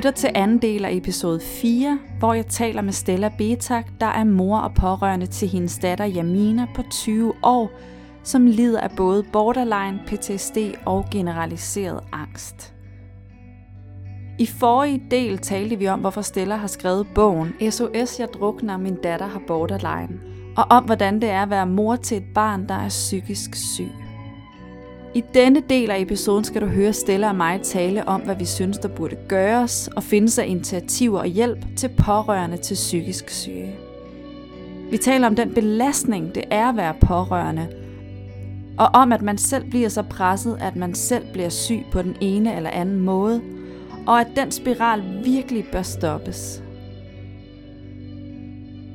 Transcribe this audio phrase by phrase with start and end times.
[0.00, 4.24] lytter til anden del af episode 4, hvor jeg taler med Stella Betak, der er
[4.24, 7.70] mor og pårørende til hendes datter Jamina på 20 år,
[8.22, 12.74] som lider af både borderline, PTSD og generaliseret angst.
[14.38, 18.96] I forrige del talte vi om, hvorfor Stella har skrevet bogen SOS, jeg drukner, min
[19.02, 20.20] datter har borderline,
[20.56, 23.99] og om hvordan det er at være mor til et barn, der er psykisk syg.
[25.14, 28.44] I denne del af episoden skal du høre Stella og mig tale om, hvad vi
[28.44, 33.74] synes, der burde gøres, og finde sig initiativer og hjælp til pårørende til psykisk syge.
[34.90, 37.68] Vi taler om den belastning, det er at være pårørende,
[38.78, 42.16] og om, at man selv bliver så presset, at man selv bliver syg på den
[42.20, 43.40] ene eller anden måde,
[44.06, 46.62] og at den spiral virkelig bør stoppes.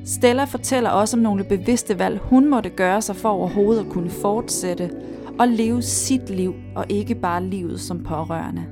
[0.06, 4.10] Stella fortæller også om nogle bevidste valg, hun måtte gøre sig for overhovedet at kunne
[4.10, 4.90] fortsætte
[5.38, 8.66] og leve sit liv, og ikke bare livet som pårørende.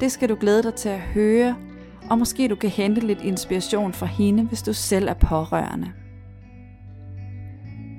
[0.00, 1.56] Det skal du glæde dig til at høre,
[2.10, 5.92] og måske du kan hente lidt inspiration fra hende, hvis du selv er pårørende.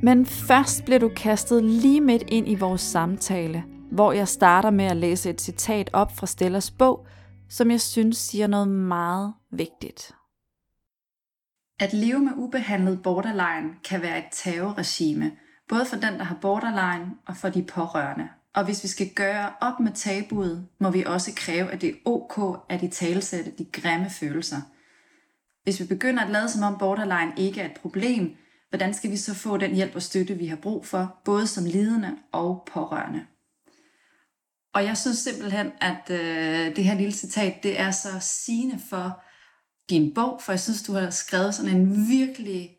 [0.03, 4.85] Men først bliver du kastet lige midt ind i vores samtale, hvor jeg starter med
[4.85, 7.07] at læse et citat op fra Stellers bog,
[7.49, 10.11] som jeg synes siger noget meget vigtigt.
[11.79, 15.31] At leve med ubehandlet borderline kan være et terrorregime,
[15.73, 18.29] både for den, der har borderline og for de pårørende.
[18.55, 21.93] Og hvis vi skal gøre op med tabuet, må vi også kræve, at det er
[22.05, 24.61] ok at i talsætte de grimme følelser.
[25.63, 28.35] Hvis vi begynder at lade som om borderline ikke er et problem,
[28.69, 31.65] hvordan skal vi så få den hjælp og støtte, vi har brug for, både som
[31.65, 33.25] lidende og pårørende?
[34.73, 39.23] Og jeg synes simpelthen, at øh, det her lille citat, det er så sigende for
[39.89, 42.69] din bog, for jeg synes, du har skrevet sådan en virkelig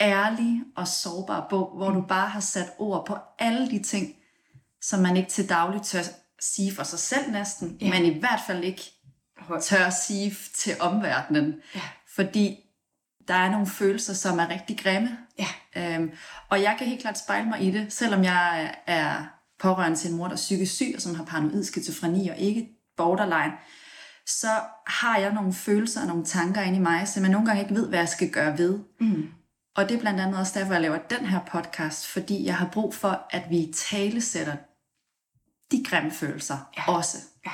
[0.00, 4.14] ærlig og sårbar bog, hvor du bare har sat ord på alle de ting,
[4.82, 6.02] som man ikke til daglig tør
[6.40, 7.90] sige for sig selv næsten, ja.
[7.90, 8.82] men i hvert fald ikke
[9.62, 11.54] tør sige til omverdenen.
[11.74, 11.80] Ja.
[12.14, 12.58] Fordi
[13.28, 15.18] der er nogle følelser, som er rigtig grimme.
[15.38, 15.48] Ja.
[15.76, 16.10] Øhm,
[16.48, 19.24] og jeg kan helt klart spejle mig i det, selvom jeg er
[19.58, 22.68] pårørende til en mor, der er psykisk syg, og som har paranoid skizofreni og ikke
[22.96, 23.52] borderline,
[24.26, 24.48] så
[24.86, 27.74] har jeg nogle følelser og nogle tanker inde i mig, som jeg nogle gange ikke
[27.74, 28.78] ved, hvad jeg skal gøre ved.
[29.00, 29.28] Mm.
[29.78, 32.70] Og det er blandt andet også derfor, jeg laver den her podcast, fordi jeg har
[32.72, 34.56] brug for, at vi talesætter
[35.70, 36.92] de grimme følelser ja.
[36.92, 37.18] også.
[37.46, 37.50] Ja.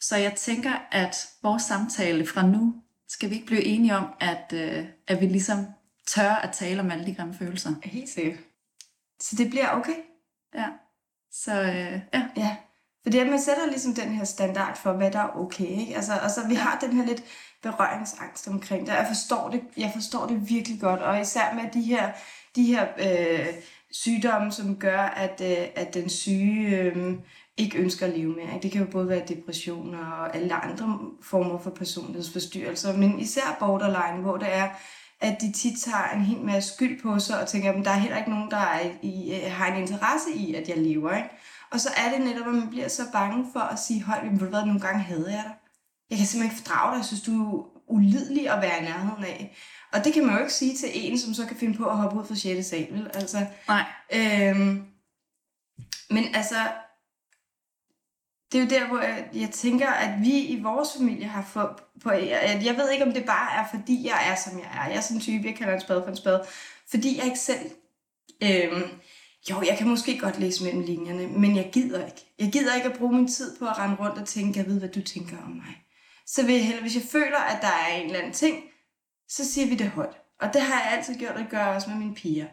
[0.00, 2.74] Så jeg tænker, at vores samtale fra nu,
[3.08, 5.66] skal vi ikke blive enige om, at, øh, at vi ligesom
[6.06, 7.70] tør at tale om alle de grimme følelser.
[7.84, 8.38] Helt sikkert.
[9.20, 9.96] Så det bliver okay?
[10.54, 10.68] Ja.
[11.32, 12.28] Så øh, ja.
[12.36, 12.56] Ja.
[13.02, 15.68] For det at man sætter ligesom den her standard for, hvad der er okay.
[15.80, 15.96] Ikke?
[15.96, 17.22] Altså, altså, vi har den her lidt
[17.64, 18.92] berøringsangst omkring det.
[18.92, 22.12] Jeg forstår det, jeg forstår det virkelig godt, og især med de her,
[22.56, 23.46] de her øh,
[23.90, 27.14] sygdomme, som gør, at, øh, at den syge øh,
[27.56, 28.60] ikke ønsker at leve mere.
[28.62, 34.22] Det kan jo både være depression og alle andre former for personlighedsforstyrrelser, men især borderline,
[34.22, 34.68] hvor det er,
[35.20, 37.96] at de tit tager en hel masse skyld på sig og tænker, at der er
[37.96, 41.16] heller ikke nogen, der er i, øh, har en interesse i, at jeg lever.
[41.16, 41.28] Ikke?
[41.70, 44.38] Og så er det netop, at man bliver så bange for at sige, hold, ved
[44.38, 45.54] du hvad, nogle gange havde jeg dig
[46.10, 49.24] jeg kan simpelthen ikke fordrage dig, jeg synes, du er ulidelig at være i nærheden
[49.24, 49.56] af.
[49.92, 51.96] Og det kan man jo ikke sige til en, som så kan finde på at
[51.96, 52.66] hoppe ud fra 6.
[52.66, 53.10] sal, vel?
[53.14, 53.84] Altså, Nej.
[54.12, 54.84] Øhm,
[56.10, 56.56] men altså,
[58.52, 61.68] det er jo der, hvor jeg, jeg tænker, at vi i vores familie har fået...
[62.02, 64.88] På, jeg, jeg ved ikke, om det bare er, fordi jeg er, som jeg er.
[64.88, 66.44] Jeg er sådan en type, jeg kalder en spade for en spade.
[66.90, 67.70] Fordi jeg ikke selv...
[68.42, 68.82] Øhm,
[69.50, 72.34] jo, jeg kan måske godt læse mellem linjerne, men jeg gider ikke.
[72.38, 74.78] Jeg gider ikke at bruge min tid på at rende rundt og tænke, jeg ved,
[74.78, 75.83] hvad du tænker om mig
[76.26, 78.64] så vil jeg hellere, hvis jeg føler, at der er en eller anden ting,
[79.28, 80.16] så siger vi det højt.
[80.40, 82.46] Og det har jeg altid gjort, og gør også med mine piger.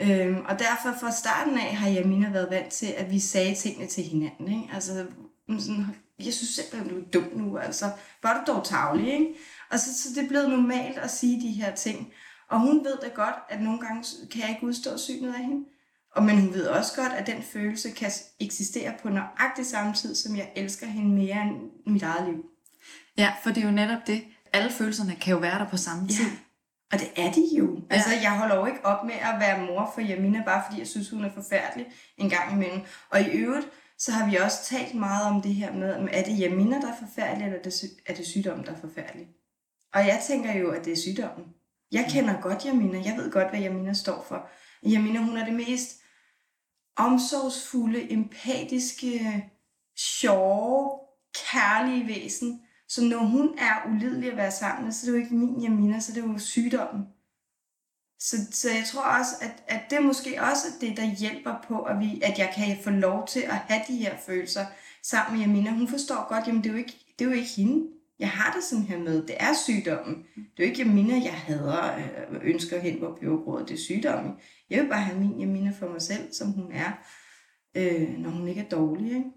[0.00, 3.54] Øhm, og derfor fra starten af har jeg mine været vant til, at vi sagde
[3.54, 4.48] tingene til hinanden.
[4.48, 4.74] Ikke?
[4.74, 5.06] Altså,
[5.48, 5.86] sådan,
[6.24, 7.90] jeg synes simpelthen, du er dum nu, altså.
[8.22, 9.34] Var du dog tavlig, ikke?
[9.70, 12.12] Og så, så det er blevet normalt at sige de her ting.
[12.48, 15.64] Og hun ved da godt, at nogle gange kan jeg ikke udstå synet af hende.
[16.14, 18.10] Og men hun ved også godt, at den følelse kan
[18.40, 22.44] eksistere på nøjagtig samme tid, som jeg elsker hende mere end mit eget liv.
[23.20, 24.24] Ja, for det er jo netop det.
[24.52, 26.24] Alle følelserne kan jo være der på samme tid.
[26.24, 26.36] Ja.
[26.92, 27.80] Og det er de jo.
[27.90, 27.94] Ja.
[27.94, 30.88] Altså, jeg holder jo ikke op med at være mor for Jamina, bare fordi jeg
[30.88, 31.86] synes, hun er forfærdelig
[32.16, 32.80] en gang imellem.
[33.10, 33.66] Og i øvrigt,
[33.98, 36.96] så har vi også talt meget om det her med, er det Jamina, der er
[37.06, 37.58] forfærdelig, eller
[38.06, 39.26] er det sygdommen, der er forfærdelig?
[39.94, 41.46] Og jeg tænker jo, at det er sygdommen.
[41.92, 43.02] Jeg kender godt Jamina.
[43.04, 44.48] Jeg ved godt, hvad Jamina står for.
[44.82, 45.90] Jamina, hun er det mest
[46.96, 49.44] omsorgsfulde, empatiske,
[49.96, 50.98] sjove,
[51.34, 55.24] kærlige væsen, så når hun er ulidelig at være sammen med, så er det jo
[55.24, 57.06] ikke min Jamina, så er det jo sygdommen.
[58.18, 61.82] Så, så jeg tror også, at, at det er måske også det, der hjælper på,
[61.82, 64.66] at, vi, at jeg kan få lov til at have de her følelser
[65.02, 65.70] sammen med Jamina.
[65.70, 67.86] Hun forstår godt, jamen det er jo ikke, det er jo ikke hende.
[68.18, 70.26] Jeg har det sådan her med, det er sygdommen.
[70.34, 73.78] Det er jo ikke Jamina, jeg hader øh, og ønsker hen på peberbrødet, det er
[73.78, 74.32] sygdommen.
[74.70, 76.92] Jeg vil bare have min Jamina for mig selv, som hun er,
[77.74, 79.06] øh, når hun ikke er dårlig.
[79.06, 79.30] Ikke?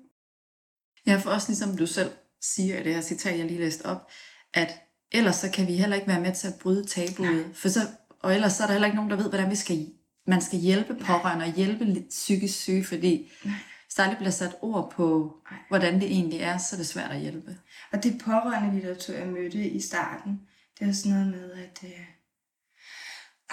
[1.08, 2.12] Ja, for også ligesom du selv
[2.44, 4.12] siger i det her citat, jeg lige læste op,
[4.54, 4.69] at
[5.12, 7.45] ellers så kan vi heller ikke være med til at bryde tabuet.
[7.54, 7.80] For så,
[8.19, 9.88] og ellers så er der heller ikke nogen, der ved, hvordan vi skal,
[10.28, 13.54] man skal hjælpe pårørende og hjælpe lidt psykisk syge, fordi Nej.
[13.86, 15.38] hvis der aldrig bliver sat ord på,
[15.69, 17.57] hvordan det egentlig er, så er det svært at hjælpe.
[17.92, 20.39] Og det pårørende litteratur, jeg mødte i starten,
[20.80, 22.06] det er sådan noget med, at øh,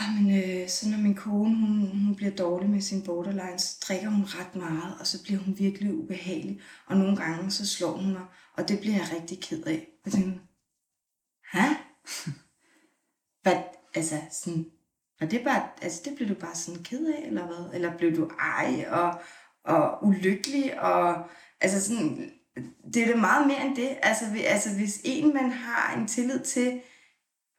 [0.00, 4.08] Jamen, øh, så når min kone hun, hun bliver dårlig med sin borderline, så drikker
[4.08, 6.60] hun ret meget, og så bliver hun virkelig ubehagelig.
[6.86, 8.22] Og nogle gange så slår hun mig,
[8.56, 9.88] og det bliver jeg rigtig ked af.
[10.04, 10.40] Jeg tænkte,
[11.44, 11.66] ha?
[13.42, 13.62] Hvad,
[13.94, 14.66] altså sådan,
[15.20, 17.74] og det, bare, altså det blev du bare sådan ked af, eller hvad?
[17.74, 19.20] Eller blev du ej og,
[19.64, 21.28] og ulykkelig, og
[21.60, 22.32] altså sådan,
[22.94, 23.98] det er det meget mere end det.
[24.02, 26.80] Altså, altså hvis en, man har en tillid til,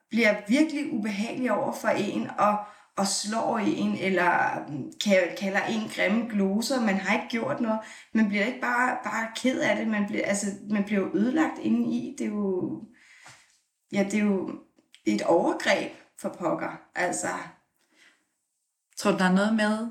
[0.09, 2.57] bliver virkelig ubehagelig over for en, og,
[2.97, 4.91] og slår en, eller mm,
[5.37, 7.79] kalder en grimme gloser, man har ikke gjort noget,
[8.13, 11.59] man bliver ikke bare, bare ked af det, man bliver, altså, man bliver jo ødelagt
[11.59, 12.81] indeni, det er jo,
[13.91, 14.59] ja, det er jo
[15.05, 17.27] et overgreb for pokker, altså.
[18.97, 19.87] Tror du, der er noget med,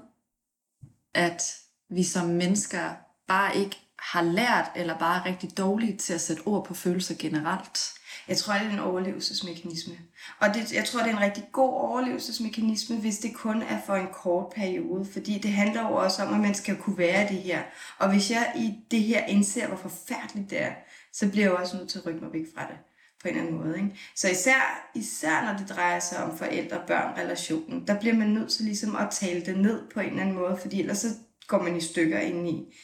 [1.14, 1.42] at
[1.90, 2.90] vi som mennesker
[3.28, 7.14] bare ikke har lært, eller bare er rigtig dårlige til at sætte ord på følelser
[7.18, 7.99] generelt?
[8.28, 9.94] Jeg tror, det er en overlevelsesmekanisme.
[10.38, 13.94] Og det, jeg tror, det er en rigtig god overlevelsesmekanisme, hvis det kun er for
[13.94, 15.08] en kort periode.
[15.12, 17.62] Fordi det handler jo også om, at man skal kunne være det her.
[17.98, 20.72] Og hvis jeg i det her indser, hvor forfærdeligt det er,
[21.12, 22.76] så bliver jeg også nødt til at rykke mig væk fra det
[23.22, 23.76] på en eller anden måde.
[23.76, 23.96] Ikke?
[24.14, 28.96] Så især, især når det drejer sig om forældre-børn-relationen, der bliver man nødt til ligesom
[28.96, 31.08] at tale det ned på en eller anden måde, fordi ellers så
[31.46, 32.74] går man i stykker ind i.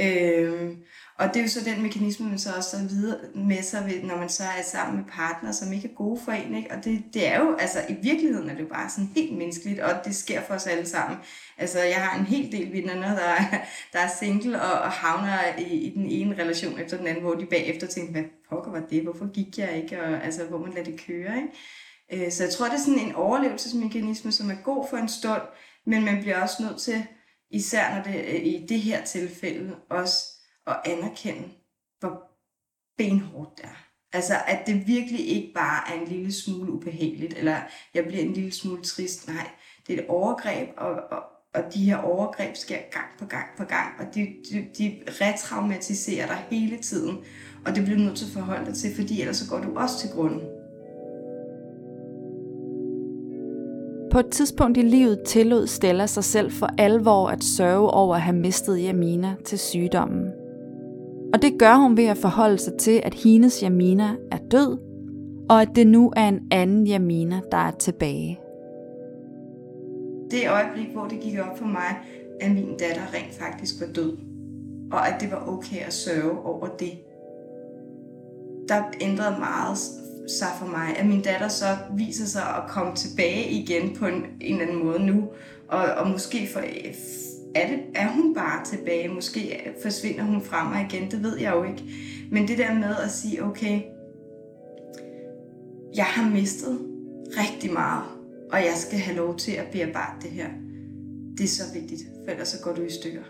[0.00, 0.76] Øh,
[1.18, 4.16] og det er jo så den mekanisme, man så også har videre med sig, når
[4.16, 6.54] man så er sammen med partner, som ikke er gode for en.
[6.54, 6.70] Ikke?
[6.70, 9.80] Og det, det er jo, altså i virkeligheden er det jo bare sådan helt menneskeligt,
[9.80, 11.18] og det sker for os alle sammen.
[11.58, 13.58] Altså jeg har en hel del vinder, der, er,
[13.92, 17.34] der er single og, og havner i, i den ene relation efter den anden, hvor
[17.34, 20.72] de bagefter tænker, hvad pokker var det, hvorfor gik jeg ikke, og altså hvor man
[20.72, 21.36] lader det køre.
[21.36, 22.26] Ikke?
[22.26, 25.42] Øh, så jeg tror, det er sådan en overlevelsesmekanisme, som er god for en stund,
[25.86, 27.06] men man bliver også nødt til,
[27.50, 30.33] især når det øh, i det her tilfælde, også
[30.66, 31.48] at anerkende,
[32.00, 32.22] hvor
[32.98, 33.84] benhårdt det er.
[34.12, 37.56] Altså, at det virkelig ikke bare er en lille smule ubehageligt, eller
[37.94, 39.28] jeg bliver en lille smule trist.
[39.28, 39.50] Nej,
[39.86, 41.22] det er et overgreb, og, og,
[41.54, 44.20] og de her overgreb sker gang på gang på gang, og de,
[44.50, 47.18] de, de retraumatiserer dig hele tiden.
[47.66, 49.78] Og det bliver du nødt til at forholde dig til, fordi ellers så går du
[49.78, 50.40] også til grunden.
[54.12, 58.22] På et tidspunkt i livet tillod Stella sig selv for alvor at sørge over at
[58.22, 60.43] have mistet Jamina til sygdommen.
[61.34, 64.78] Og det gør hun ved at forholde sig til, at hendes Jamina er død,
[65.50, 68.40] og at det nu er en anden Jamina, der er tilbage.
[70.30, 71.98] Det øjeblik, hvor det gik op for mig,
[72.40, 74.16] at min datter rent faktisk var død,
[74.92, 76.92] og at det var okay at sørge over det,
[78.68, 79.78] der ændrede meget
[80.38, 84.14] sig for mig, at min datter så viser sig at komme tilbage igen på en,
[84.40, 85.24] en eller anden måde nu,
[85.68, 86.60] og, og måske for,
[87.54, 89.08] er, det, er hun bare tilbage?
[89.08, 91.84] Måske forsvinder hun fra mig igen, det ved jeg jo ikke.
[92.30, 93.82] Men det der med at sige, okay,
[95.96, 96.78] jeg har mistet
[97.38, 98.04] rigtig meget,
[98.52, 100.48] og jeg skal have lov til at bearbejde det her.
[101.38, 103.22] Det er så vigtigt, for ellers så går du i stykker.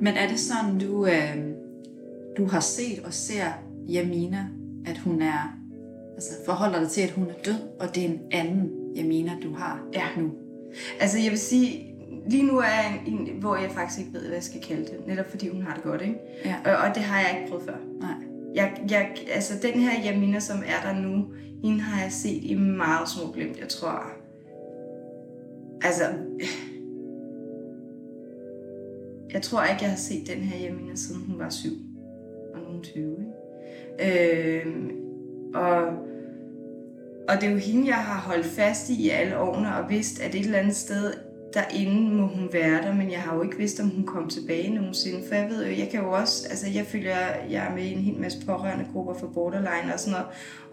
[0.00, 1.36] Men er det sådan, du, øh,
[2.36, 3.46] du har set og ser
[3.88, 4.46] Jamina,
[4.86, 5.58] at hun er,
[6.14, 9.54] altså forholder dig til, at hun er død, og det er en anden Jamina, du
[9.54, 10.04] har ja.
[10.16, 10.30] nu?
[11.00, 11.93] Altså jeg vil sige,
[12.26, 14.82] lige nu er jeg en, en, hvor jeg faktisk ikke ved, hvad jeg skal kalde
[14.82, 15.06] det.
[15.06, 16.18] Netop fordi hun har det godt, ikke?
[16.44, 16.56] Ja.
[16.64, 17.76] Og, og det har jeg ikke prøvet før.
[18.00, 18.14] Nej.
[18.54, 21.26] Jeg, jeg, altså den her Jamina, som er der nu,
[21.62, 24.12] hende har jeg set i meget små glimt, jeg tror.
[25.82, 26.04] Altså,
[29.32, 31.72] jeg tror ikke, jeg har set den her Jamina, siden hun var syv.
[32.54, 34.64] Og nu 20, ikke?
[34.64, 34.66] Øh,
[35.54, 35.82] og,
[37.28, 40.20] og det er jo hende, jeg har holdt fast i i alle årene, og vidst,
[40.20, 41.12] at et eller andet sted
[41.54, 44.74] derinde må hun være der, men jeg har jo ikke vidst, om hun kom tilbage
[44.74, 45.28] nogensinde.
[45.28, 47.16] For jeg ved jo, jeg kan jo også, altså jeg føler,
[47.50, 50.26] jeg er med i en hel masse pårørende grupper for borderline og sådan noget.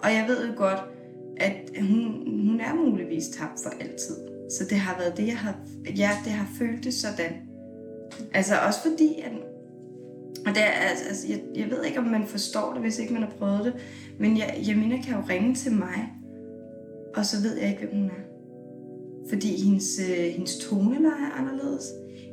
[0.03, 0.79] Og jeg ved jo godt,
[1.37, 4.15] at hun, hun er muligvis tabt for altid.
[4.51, 5.55] Så det har været det, jeg har,
[5.97, 7.33] ja, det har følt det sådan.
[8.33, 9.31] Altså også fordi, at,
[10.45, 13.13] og det er, altså, altså jeg, jeg ved ikke, om man forstår det, hvis ikke
[13.13, 13.73] man har prøvet det,
[14.19, 16.13] men jeg, Jamina kan jo ringe til mig,
[17.15, 18.30] og så ved jeg ikke, hvem hun er
[19.29, 21.83] fordi hendes, øh, hendes toneleje er anderledes.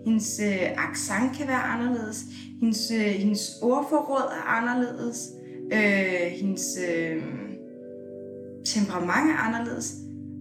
[0.04, 2.25] Hendes øh, accent kan være anderledes.
[2.61, 5.28] Hendes, øh, hendes ordforråd er anderledes.
[5.73, 7.23] Øh, hendes øh,
[8.64, 9.95] temperament er anderledes.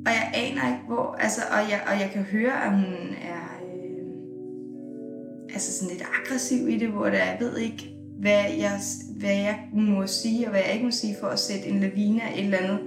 [0.06, 1.16] Og jeg aner ikke, hvor...
[1.20, 2.94] Altså, og, jeg, og jeg kan høre, at hun
[3.34, 7.89] er øh, altså sådan lidt aggressiv i det, hvor der, jeg ved ikke,
[8.20, 8.80] hvad jeg,
[9.20, 12.22] hvad jeg må sige, og hvad jeg ikke må sige, for at sætte en lavine
[12.24, 12.80] af et eller andet,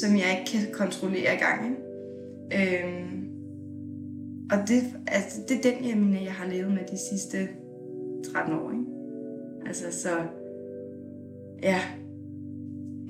[0.00, 1.64] som jeg ikke kan kontrollere i gang.
[1.64, 1.89] Ikke?
[2.54, 3.30] Øhm,
[4.52, 7.48] og det, altså, det er den, jeg mener, jeg har levet med de sidste
[8.32, 8.70] 13 år.
[8.70, 8.84] Ikke?
[9.66, 10.10] Altså, så...
[11.62, 11.80] Ja.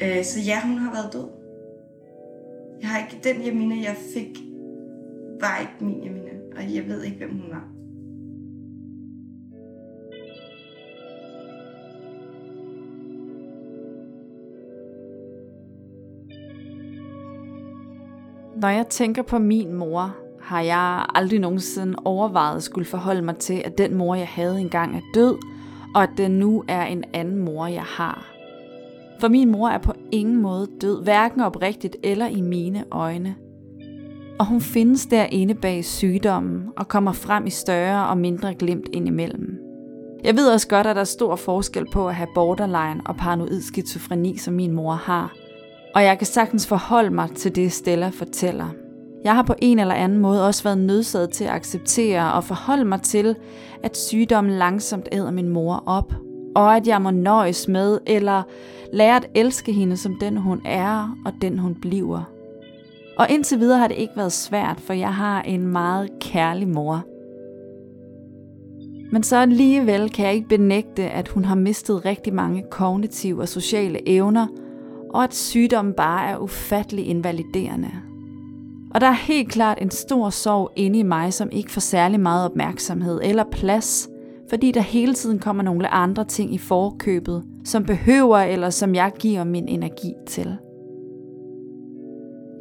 [0.03, 1.29] Øh, så ja, hun har været død.
[2.81, 4.39] Jeg har ikke, den Jamina, jeg fik,
[5.41, 6.31] var ikke min Jamina.
[6.57, 7.80] Og jeg ved ikke, hvem hun var.
[18.61, 23.37] Når jeg tænker på min mor, har jeg aldrig nogensinde overvejet at skulle forholde mig
[23.37, 25.37] til, at den mor, jeg havde engang, er død,
[25.95, 28.33] og at det nu er en anden mor, jeg har.
[29.21, 33.35] For min mor er på ingen måde død, hverken oprigtigt eller i mine øjne.
[34.39, 39.59] Og hun findes derinde bag sygdommen og kommer frem i større og mindre glimt indimellem.
[40.25, 43.61] Jeg ved også godt, at der er stor forskel på at have borderline og paranoid
[43.61, 45.40] skizofreni, som min mor har.
[45.95, 48.69] Og jeg kan sagtens forholde mig til det, Stella fortæller.
[49.25, 52.85] Jeg har på en eller anden måde også været nødsaget til at acceptere og forholde
[52.85, 53.37] mig til,
[53.83, 56.13] at sygdommen langsomt æder min mor op,
[56.55, 58.43] og at jeg må nøjes med eller
[58.93, 62.23] lære at elske hende som den hun er og den hun bliver.
[63.19, 67.05] Og indtil videre har det ikke været svært, for jeg har en meget kærlig mor.
[69.13, 73.49] Men så alligevel kan jeg ikke benægte, at hun har mistet rigtig mange kognitive og
[73.49, 74.47] sociale evner,
[75.11, 77.91] og at sygdommen bare er ufattelig invaliderende.
[78.95, 82.21] Og der er helt klart en stor sorg inde i mig, som ikke får særlig
[82.21, 84.09] meget opmærksomhed eller plads,
[84.49, 89.13] fordi der hele tiden kommer nogle andre ting i forkøbet, som behøver eller som jeg
[89.19, 90.57] giver min energi til.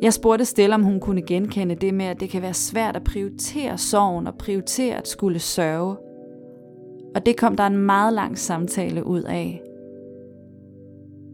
[0.02, 3.04] Jeg spurgte Stella, om hun kunne genkende det med, at det kan være svært at
[3.04, 5.96] prioritere sorgen og prioritere at skulle sørge.
[7.16, 9.62] Og det kom der en meget lang samtale ud af.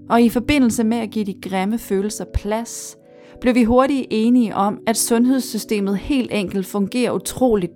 [0.10, 2.98] Og i forbindelse med at give de grimme følelser plads,
[3.42, 7.74] blev vi hurtigt enige om, at sundhedssystemet helt enkelt fungerer utroligt.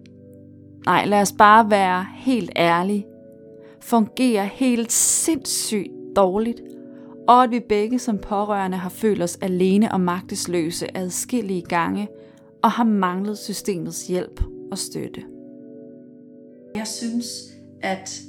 [0.85, 3.05] Nej, lad os bare være helt ærlige.
[3.81, 6.61] Fungerer helt sindssygt dårligt,
[7.27, 12.07] og at vi begge som pårørende har følt os alene og magtesløse adskillige gange,
[12.63, 15.21] og har manglet systemets hjælp og støtte.
[16.75, 17.25] Jeg synes,
[17.81, 18.21] at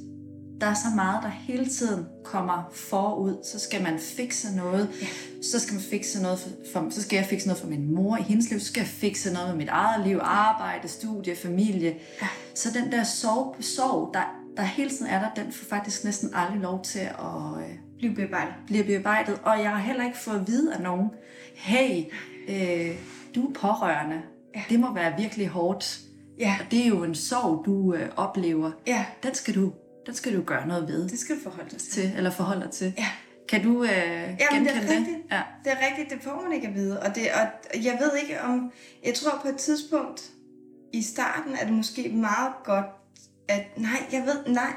[0.60, 3.44] der er så meget, der hele tiden kommer forud.
[3.44, 4.90] Så skal man fikse noget.
[5.00, 5.06] Ja.
[5.42, 8.16] Så skal man fikse noget for, for, så skal jeg fikse noget for min mor
[8.16, 8.60] i hendes liv.
[8.60, 11.96] Så skal jeg fikse noget med mit eget liv, arbejde, studie, familie.
[12.22, 12.28] Ja.
[12.54, 16.30] Så den der sorg, sorg der, der hele tiden er der, den får faktisk næsten
[16.34, 18.54] aldrig lov til at øh, blive bearbejdet.
[18.66, 19.40] Blive bearbejdet.
[19.42, 21.10] Og jeg har heller ikke fået at vide af nogen,
[21.54, 22.04] hey,
[22.48, 22.96] øh,
[23.34, 24.22] du er pårørende.
[24.54, 24.62] Ja.
[24.68, 26.00] Det må være virkelig hårdt.
[26.38, 26.56] Ja.
[26.60, 28.70] Og det er jo en sorg, du øh, oplever.
[28.86, 29.04] Ja.
[29.22, 29.72] Den skal du
[30.06, 31.08] den skal du gøre noget ved.
[31.08, 31.92] Det skal du forholde dig til.
[31.92, 32.94] til eller forholde dig til.
[32.98, 33.06] Ja.
[33.48, 35.06] Kan du øh, ja, men det er rigtigt.
[35.06, 35.22] Det?
[35.30, 35.42] Ja.
[35.64, 37.02] det er rigtigt, det får man ikke at vide.
[37.02, 38.72] Og, det, og jeg ved ikke om...
[39.04, 40.30] Jeg tror på et tidspunkt
[40.92, 42.86] i starten er det måske meget godt,
[43.48, 44.72] at nej, jeg ved, nej,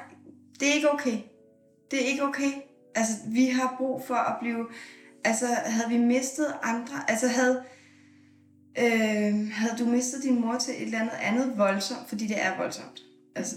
[0.60, 1.18] det er ikke okay.
[1.92, 2.52] Det er ikke okay.
[2.96, 4.68] Altså, vi har brug for at blive...
[5.24, 6.96] Altså, havde vi mistet andre...
[7.08, 7.64] Altså, havde...
[8.78, 12.58] Øh, havde du mistet din mor til et eller andet andet voldsomt, fordi det er
[12.58, 13.02] voldsomt.
[13.36, 13.56] Altså,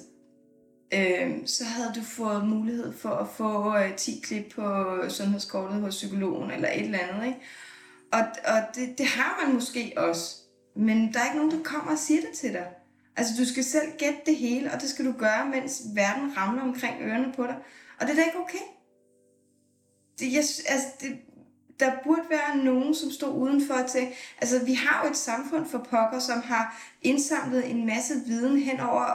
[0.95, 5.95] øh, så havde du fået mulighed for at få øh, 10 klip på sundhedskortet hos
[5.95, 7.26] psykologen eller et eller andet.
[7.26, 7.40] Ikke?
[8.12, 10.37] Og, og det, det har man måske også,
[10.76, 12.66] men der er ikke nogen, der kommer og siger det til dig.
[13.16, 16.62] Altså, du skal selv gætte det hele, og det skal du gøre, mens verden ramler
[16.62, 17.57] omkring ørerne på dig.
[18.00, 18.64] Og det er da ikke okay.
[20.19, 21.19] Det, jeg, altså, det,
[21.80, 24.09] der burde være nogen, som står udenfor til...
[24.40, 28.80] Altså, vi har jo et samfund for pokker, som har indsamlet en masse viden hen
[28.80, 29.06] over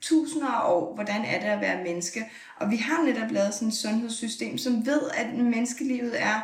[0.00, 2.30] tusinder af år, hvordan er det at være menneske.
[2.56, 6.40] Og vi har netop lavet sådan et sundhedssystem, som ved, at menneskelivet er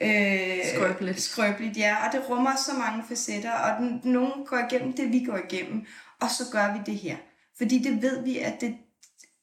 [0.00, 1.20] øh, skrøbeligt.
[1.20, 1.76] skrøbeligt.
[1.76, 5.40] Ja, og det rummer så mange facetter, og den, nogen går igennem det, vi går
[5.50, 5.86] igennem,
[6.20, 7.16] og så gør vi det her.
[7.58, 8.76] Fordi det ved vi, at det,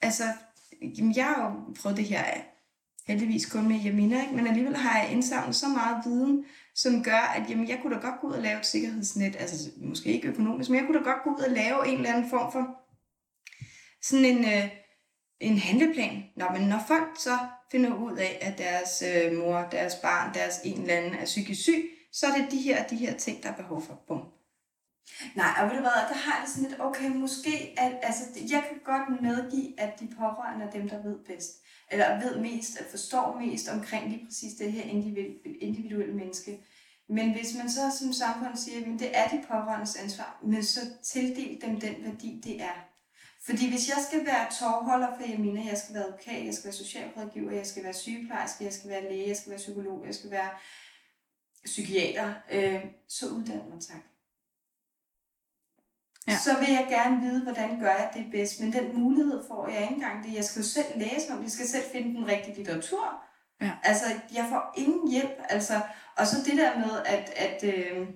[0.01, 0.23] altså,
[1.15, 2.23] jeg har jo prøvet det her
[3.07, 4.35] heldigvis kun med Jamina, ikke?
[4.35, 6.45] men alligevel har jeg indsamlet så meget viden,
[6.75, 9.69] som gør, at jamen, jeg kunne da godt gå ud og lave et sikkerhedsnet, altså
[9.77, 12.29] måske ikke økonomisk, men jeg kunne da godt gå ud og lave en eller anden
[12.29, 12.79] form for
[14.01, 14.69] sådan en, øh,
[15.39, 16.23] en handleplan.
[16.35, 17.37] Nå, men når folk så
[17.71, 21.61] finder ud af, at deres øh, mor, deres barn, deres en eller anden er psykisk
[21.61, 24.03] syg, så er det de her de her ting, der er behov for.
[24.07, 24.21] Bum.
[25.35, 28.23] Nej, og ved du hvad, der har jeg det sådan lidt, okay, måske, at, altså,
[28.51, 31.62] jeg kan godt medgive, at de pårørende er dem, der ved bedst,
[31.93, 34.83] eller ved mest, at forstår mest omkring lige præcis det her
[35.61, 36.59] individuelle menneske.
[37.09, 40.79] Men hvis man så som samfund siger, at det er de pårørendes ansvar, men så
[41.03, 42.87] tildel dem den værdi, det er.
[43.45, 46.73] Fordi hvis jeg skal være tovholder for Jamina, jeg skal være advokat, jeg skal være
[46.73, 50.31] socialrådgiver, jeg skal være sygeplejerske, jeg skal være læge, jeg skal være psykolog, jeg skal
[50.31, 50.49] være
[51.65, 54.12] psykiater, øh, så uddann mig tak.
[56.27, 56.37] Ja.
[56.37, 58.59] Så vil jeg gerne vide, hvordan gør jeg det bedst.
[58.59, 60.35] Men den mulighed får jeg ikke engang det.
[60.35, 63.23] Jeg skal jo selv læse om, jeg skal selv finde den rigtige litteratur.
[63.61, 63.71] Ja.
[63.83, 65.37] Altså, jeg får ingen hjælp.
[65.49, 65.81] Altså,
[66.17, 68.07] og så det der med, at, at øh,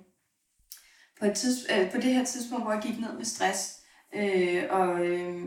[1.20, 3.80] på, et tids, øh, på det her tidspunkt, hvor jeg gik ned med stress,
[4.16, 5.44] øh, og øh,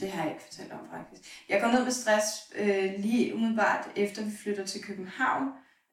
[0.00, 1.22] det har jeg ikke fortalt om faktisk.
[1.48, 5.48] Jeg går ned med stress øh, lige umiddelbart efter vi flytter til København,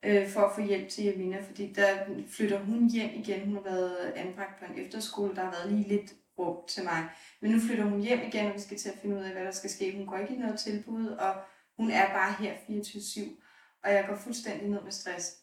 [0.06, 3.46] øh, for at få hjælp til Jamina, fordi der flytter hun hjem igen.
[3.46, 7.10] Hun har været anbragt på en efterskole, der har været lige lidt rum til mig.
[7.42, 9.46] Men nu flytter hun hjem igen, og vi skal til at finde ud af, hvad
[9.46, 9.98] der skal ske.
[9.98, 11.36] Hun går ikke i noget tilbud, og
[11.78, 13.42] hun er bare her 24-7,
[13.84, 15.38] og jeg går fuldstændig ned med stress.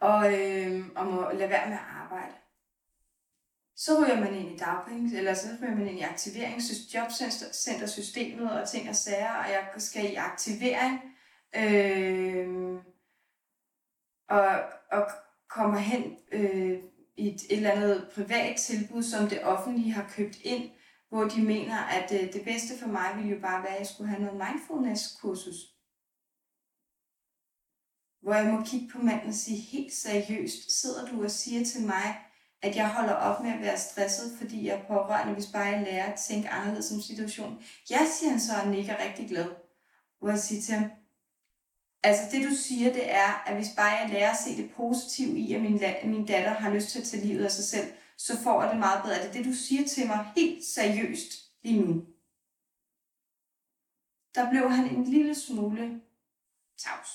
[0.00, 2.34] Og, øh, og må lade være med at arbejde.
[3.76, 8.68] Så ryger man ind i dagpenge, eller så ryger man ind i aktiverings- jobcentersystemet og
[8.68, 11.11] ting og sager, og jeg skal i aktivering,
[11.56, 12.74] øh,
[14.28, 15.06] og, og
[15.48, 16.78] kommer hen øh,
[17.16, 20.70] i et, et eller andet privat tilbud, som det offentlige har købt ind,
[21.08, 23.86] hvor de mener, at øh, det bedste for mig ville jo bare være, at jeg
[23.86, 25.56] skulle have noget mindfulness-kursus.
[28.22, 31.86] Hvor jeg må kigge på manden og sige helt seriøst, sidder du og siger til
[31.86, 32.20] mig,
[32.62, 35.82] at jeg holder op med at være stresset, fordi jeg er pårørende, hvis bare jeg
[35.82, 37.62] lærer at tænke anderledes om situationen.
[37.90, 39.48] Jeg siger han så, at han ikke er rigtig glad.
[40.18, 40.90] Hvor jeg siger til ham,
[42.04, 45.38] Altså det du siger, det er, at hvis bare jeg lærer at se det positive
[45.38, 48.42] i, at min, min datter har lyst til at tage livet af sig selv, så
[48.42, 49.18] får jeg det meget bedre.
[49.18, 52.06] Det er det, du siger til mig helt seriøst lige nu.
[54.34, 56.00] Der blev han en lille smule
[56.78, 57.10] tavs.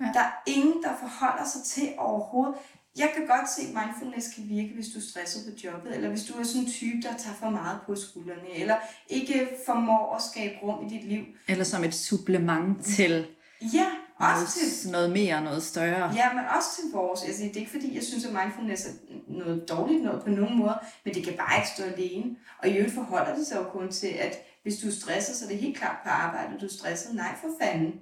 [0.00, 0.04] Ja.
[0.04, 2.60] Der er ingen, der forholder sig til overhovedet
[3.00, 6.08] jeg kan godt se, at mindfulness kan virke, hvis du er stresset på jobbet, eller
[6.08, 8.76] hvis du er sådan en type, der tager for meget på skuldrene, eller
[9.08, 11.24] ikke formår at skabe rum i dit liv.
[11.48, 13.26] Eller som et supplement til
[13.74, 13.86] ja,
[14.16, 16.14] også noget, til, noget mere, noget større.
[16.14, 17.22] Ja, men også til vores.
[17.24, 18.92] Altså, det er ikke fordi, jeg synes, at mindfulness er
[19.28, 22.36] noget dårligt noget på nogen måde, men det kan bare ikke stå alene.
[22.58, 25.44] Og i øvrigt forholder det sig jo kun til, at hvis du er stresset, så
[25.44, 27.14] er det helt klart på arbejde, du er stresset.
[27.14, 27.92] Nej, for fanden.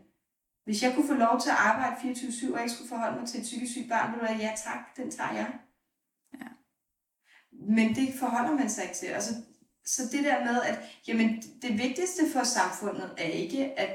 [0.69, 3.41] Hvis jeg kunne få lov til at arbejde 24-7, og ikke skulle forholde mig til
[3.41, 5.53] et psykisk sygt barn, ville du ja tak, den tager jeg.
[6.35, 6.49] Ja.
[7.53, 9.07] Men det forholder man sig ikke til.
[9.07, 9.35] Altså,
[9.87, 10.79] så det der med, at
[11.09, 13.91] jamen, det vigtigste for samfundet er ikke, at,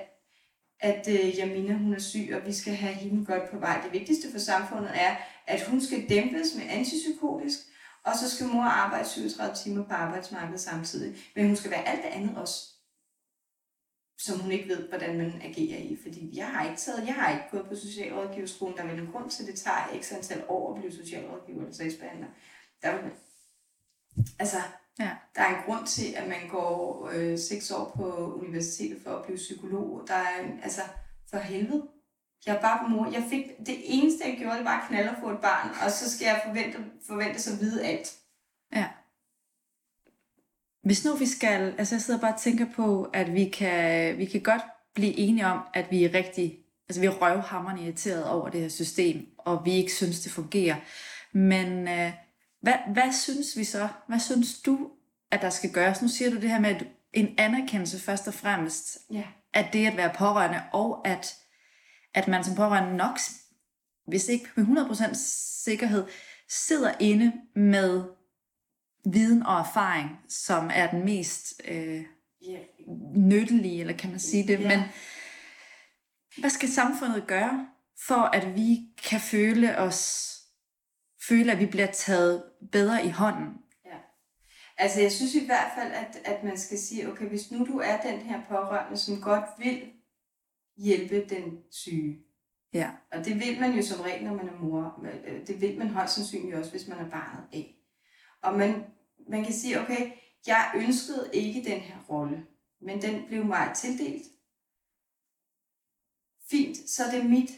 [0.80, 3.82] at uh, Jamina hun er syg, og vi skal have hende godt på vej.
[3.84, 5.16] Det vigtigste for samfundet er,
[5.48, 7.60] at hun skal dæmpes med antipsykotisk,
[8.06, 11.16] og så skal mor arbejde 37 timer på arbejdsmarkedet samtidig.
[11.36, 12.73] Men hun skal være alt det andet også
[14.18, 15.98] som hun ikke ved, hvordan man agerer i.
[16.02, 18.78] Fordi jeg har ikke taget, jeg har ikke gået på socialrådgiverskolen.
[18.78, 21.62] Der er vel en grund til, at det tager x antal år at blive socialrådgiver
[21.62, 22.28] eller sagsbehandler.
[22.82, 23.10] Der er,
[24.40, 24.58] altså,
[25.00, 25.12] ja.
[25.36, 29.26] der er en grund til, at man går øh, seks år på universitetet for at
[29.26, 30.04] blive psykolog.
[30.08, 30.82] Der er, altså,
[31.30, 31.88] for helvede.
[32.46, 33.12] Jeg er bare mor.
[33.12, 35.92] Jeg fik, det eneste, jeg gjorde, det var at knalde og få et barn, og
[35.92, 38.18] så skal jeg forvente, forvente at vide alt.
[40.84, 44.26] Hvis nu vi skal, altså jeg sidder bare og tænker på, at vi kan, vi
[44.26, 44.62] kan godt
[44.96, 46.58] blive enige om, at vi er rigtig,
[46.90, 50.76] altså vi er røvhammerne irriteret over det her system, og vi ikke synes, det fungerer.
[51.34, 52.12] Men øh,
[52.62, 53.88] hvad, hvad synes vi så?
[54.08, 54.90] Hvad synes du,
[55.32, 56.02] at der skal gøres?
[56.02, 59.24] Nu siger du det her med at en anerkendelse først og fremmest, ja.
[59.54, 61.36] at det at være pårørende, og at,
[62.14, 63.20] at man som pårørende nok,
[64.08, 65.14] hvis ikke med 100%
[65.64, 66.06] sikkerhed,
[66.50, 68.04] sidder inde med
[69.06, 72.04] viden og erfaring, som er den mest øh,
[72.50, 72.64] yeah.
[73.16, 74.60] nyttelige, eller kan man sige det.
[74.60, 74.70] Yeah.
[74.70, 74.80] Men
[76.38, 77.68] hvad skal samfundet gøre,
[78.08, 80.32] for at vi kan føle os,
[81.28, 83.50] føle, at vi bliver taget bedre i hånden?
[83.86, 83.98] Ja.
[84.78, 87.80] Altså jeg synes i hvert fald, at, at man skal sige, okay, hvis nu du
[87.80, 89.92] er den her pårørende, som godt vil
[90.78, 92.18] hjælpe den syge,
[92.74, 92.90] Ja.
[93.12, 95.06] Og det vil man jo som regel, når man er mor.
[95.48, 97.76] Det vil man højst sandsynligt også, hvis man er barnet af.
[98.44, 98.86] Og man,
[99.28, 100.12] man kan sige, okay,
[100.48, 102.46] jeg ønskede ikke den her rolle,
[102.82, 104.24] men den blev mig tildelt.
[106.50, 107.52] Fint, så det er mit.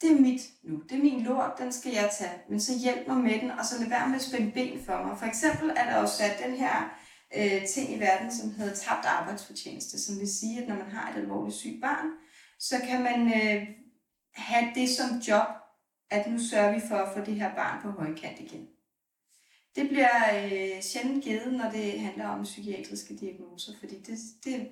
[0.00, 0.82] Det er mit nu.
[0.88, 2.42] Det er min lort, den skal jeg tage.
[2.48, 5.02] Men så hjælp mig med den, og så lad være med at spænde ben for
[5.02, 5.18] mig.
[5.18, 6.98] For eksempel er der jo sat den her
[7.36, 11.12] øh, ting i verden, som hedder tabt arbejdsfortjeneste, som vil sige, at når man har
[11.12, 12.06] et alvorligt sygt barn,
[12.58, 13.68] så kan man øh,
[14.34, 15.46] have det som job
[16.10, 18.68] at nu sørger vi for at få det her barn på højkant igen.
[19.76, 24.68] Det bliver øh, sjældent givet, når det handler om psykiatriske diagnoser, fordi det, det,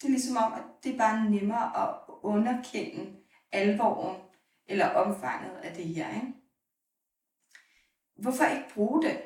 [0.00, 3.16] det er ligesom om, at det er bare nemmere at underkende
[3.52, 4.16] alvoren
[4.66, 6.14] eller omfanget af det her.
[6.14, 6.32] Ikke?
[8.16, 9.22] Hvorfor ikke bruge det?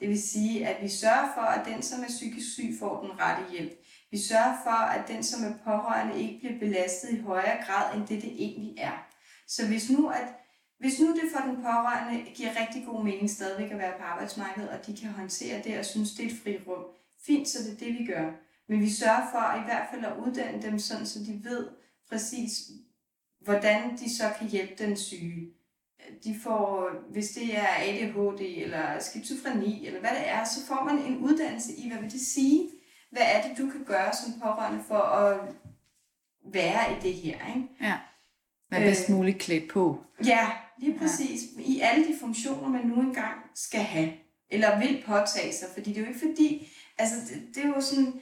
[0.00, 3.20] Det vil sige, at vi sørger for, at den, som er psykisk syg, får den
[3.20, 3.72] rette hjælp.
[4.10, 8.06] Vi sørger for, at den, som er pårørende, ikke bliver belastet i højere grad, end
[8.06, 9.06] det, det egentlig er.
[9.46, 10.34] Så hvis nu, at,
[10.84, 14.70] hvis nu det for den pårørende giver rigtig god mening stadigvæk at være på arbejdsmarkedet,
[14.70, 16.84] og de kan håndtere det og synes, det er et fri rum,
[17.26, 18.30] fint, så det er det, vi gør.
[18.68, 21.68] Men vi sørger for i hvert fald at uddanne dem sådan, så de ved
[22.08, 22.52] præcis,
[23.40, 25.50] hvordan de så kan hjælpe den syge.
[26.24, 30.98] De får, hvis det er ADHD eller skizofreni eller hvad det er, så får man
[30.98, 32.70] en uddannelse i, hvad vil det sige?
[33.10, 35.54] Hvad er det, du kan gøre som pårørende for at
[36.44, 37.54] være i det her?
[37.56, 37.68] Ikke?
[37.80, 37.98] Ja.
[38.80, 39.16] Være bedst Øh.
[39.16, 40.04] muligt klædt på.
[40.26, 41.40] Ja, lige præcis.
[41.56, 41.62] Ja.
[41.62, 44.12] I alle de funktioner, man nu engang skal have,
[44.50, 45.68] eller vil påtage sig.
[45.74, 48.12] Fordi det er jo ikke fordi, altså det, det er jo sådan,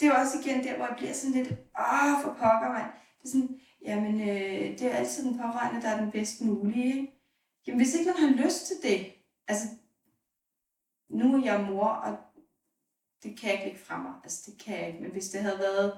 [0.00, 2.90] det er jo også igen der, hvor jeg bliver sådan lidt, åh, for pokker, mand.
[3.22, 6.86] Det er sådan, jamen, øh, det er altid den pårørende, der er den bedst mulige,
[6.86, 7.12] ikke?
[7.66, 9.12] Jamen, hvis ikke man har lyst til det,
[9.48, 9.66] altså,
[11.10, 12.16] nu er jeg mor, og
[13.22, 15.40] det kan jeg ikke lægge fra mig, altså, det kan jeg ikke, men hvis det
[15.40, 15.92] havde været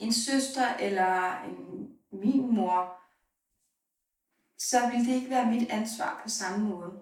[0.00, 2.98] en søster eller en, min mor,
[4.58, 6.92] så ville det ikke være mit ansvar på samme måde.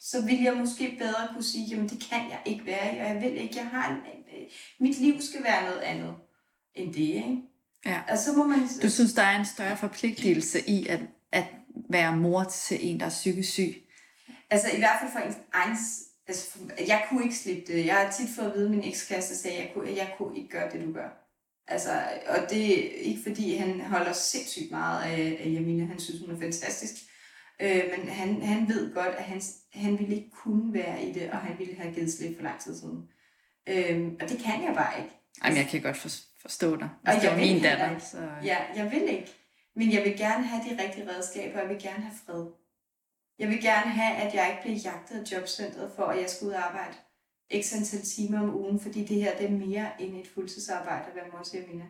[0.00, 3.06] Så ville jeg måske bedre kunne sige, jamen det kan jeg ikke være i, og
[3.06, 3.98] jeg vil ikke, jeg har en,
[4.80, 6.14] mit liv skal være noget andet
[6.74, 7.42] end det, ikke?
[7.86, 8.02] Ja.
[8.08, 8.58] Og så må man...
[8.82, 11.00] Du synes, der er en større forpligtelse i at,
[11.32, 11.44] at
[11.90, 13.88] være mor til en, der er psykisk syg?
[14.50, 15.76] Altså i hvert fald for ens egen...
[16.28, 17.86] Altså, jeg kunne ikke slippe det.
[17.86, 20.36] Jeg har tit fået at vide, at min ekskæreste sagde, at jeg kunne, jeg kunne
[20.36, 21.23] ikke gøre det, du gør.
[21.68, 25.84] Altså, og det er ikke fordi, han holder sindssygt meget af, af Jamina.
[25.84, 26.94] Han synes, hun er fantastisk.
[27.60, 31.30] Øh, men han, han ved godt, at han, han ville ikke kunne være i det,
[31.30, 33.08] og han ville have givet slip for lang tid siden.
[33.66, 35.14] Øh, og det kan jeg bare ikke.
[35.44, 36.08] Jamen, jeg kan godt for,
[36.42, 36.88] forstå dig.
[37.06, 38.02] Og Hvis det jeg var min datter, ikke.
[38.02, 38.28] så...
[38.44, 39.32] Ja, jeg vil ikke.
[39.76, 42.46] Men jeg vil gerne have de rigtige redskaber, og jeg vil gerne have fred.
[43.38, 46.46] Jeg vil gerne have, at jeg ikke bliver jagtet af jobcentret for, at jeg skal
[46.46, 46.94] ud og arbejde
[47.52, 51.14] x antal timer om ugen, fordi det her det er mere end et fuldtidsarbejde at
[51.14, 51.84] være mor til Amina.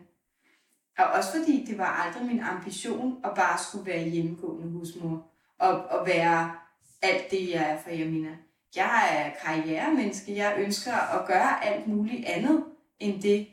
[0.97, 5.27] Og også fordi det var aldrig min ambition at bare skulle være hjemmegående husmor
[5.59, 6.55] og, og være
[7.01, 8.37] alt det, jeg er for Jamina.
[8.75, 10.35] Jeg er karrieremenneske.
[10.35, 12.65] Jeg ønsker at gøre alt muligt andet
[12.99, 13.47] end det.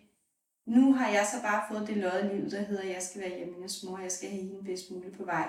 [0.66, 3.20] Nu har jeg så bare fået det løjet i livet, der hedder, at jeg skal
[3.20, 5.48] være Jaminas mor, og jeg skal have hende bedst muligt på vej.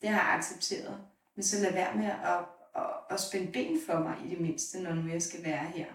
[0.00, 1.00] Det har jeg accepteret.
[1.36, 2.38] Men så lad være med at,
[2.76, 5.86] at, at spænde ben for mig i det mindste, når nu jeg skal være her.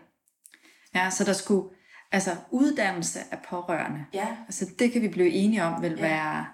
[0.95, 1.69] Ja, så der skulle...
[2.11, 4.05] Altså, uddannelse af pårørende.
[4.13, 6.01] Ja, Altså, det kan vi blive enige om vil Ja.
[6.01, 6.47] være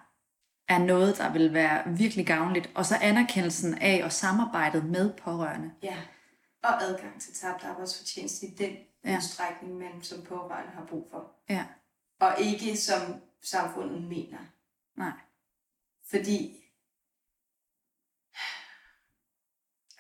[0.67, 2.69] er noget, der vil være virkelig gavnligt.
[2.75, 5.71] Og så anerkendelsen af og samarbejdet med pårørende.
[5.83, 5.97] ja.
[6.63, 8.71] Og adgang til tabt arbejdsfortjeneste i den
[9.05, 9.17] Ja.
[9.17, 11.31] udstrækning, man som pårørende har brug for.
[11.49, 11.65] Ja,
[12.19, 13.01] Og ikke som
[13.43, 14.37] samfundet mener.
[14.97, 15.11] nej.
[16.09, 16.60] Fordi...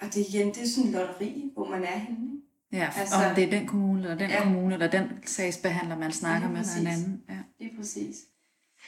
[0.01, 2.31] Og det, igen, det er sådan en lotteri, hvor man er henne.
[2.73, 4.43] Ja, altså, om det er den kommune, eller den ja.
[4.43, 7.03] Kommune, eller den sagsbehandler, man snakker med, eller en præcis.
[7.03, 7.23] anden.
[7.29, 7.37] Ja.
[7.59, 8.15] Lige præcis.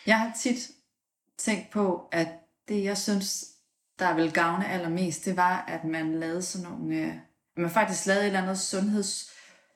[0.05, 0.71] Jeg har tit
[1.37, 2.27] tænkt på, at
[2.67, 3.45] det, jeg synes,
[3.99, 6.95] der vil gavne allermest, det var, at man lavede sådan nogle...
[6.95, 7.15] Øh,
[7.55, 9.31] at man faktisk lavede et eller andet sundheds,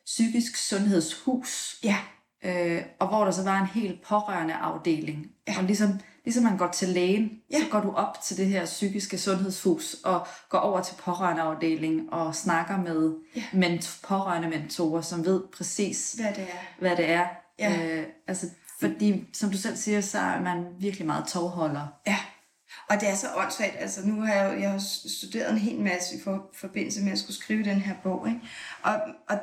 [0.06, 1.98] psykisk sundhedshus, Ja.
[2.44, 5.32] øh, og hvor der så var en helt pårørende afdeling.
[5.48, 5.58] Ja.
[5.58, 5.90] Og ligesom,
[6.28, 7.60] ligesom man går til lægen, ja.
[7.60, 12.14] Så går du op til det her psykiske sundhedshus, og går over til pårørende afdeling,
[12.14, 13.42] og snakker med Ja.
[13.54, 16.80] ment- pårørende mentorer, som ved præcis, Hvad det er.
[16.80, 17.28] hvad det er.
[17.60, 17.98] Ja.
[17.98, 18.48] Øh, altså,
[18.80, 21.88] fordi, som du selv siger, så er man virkelig meget tovholder.
[22.08, 22.18] Ja,
[22.90, 23.76] og det er så åndssvagt.
[23.80, 24.80] Altså, nu har jeg jo jeg har
[25.22, 28.28] studeret en hel masse i for, forbindelse med, at skulle skrive den her bog.
[28.28, 28.40] Ikke?
[28.84, 28.96] Og,
[29.30, 29.38] og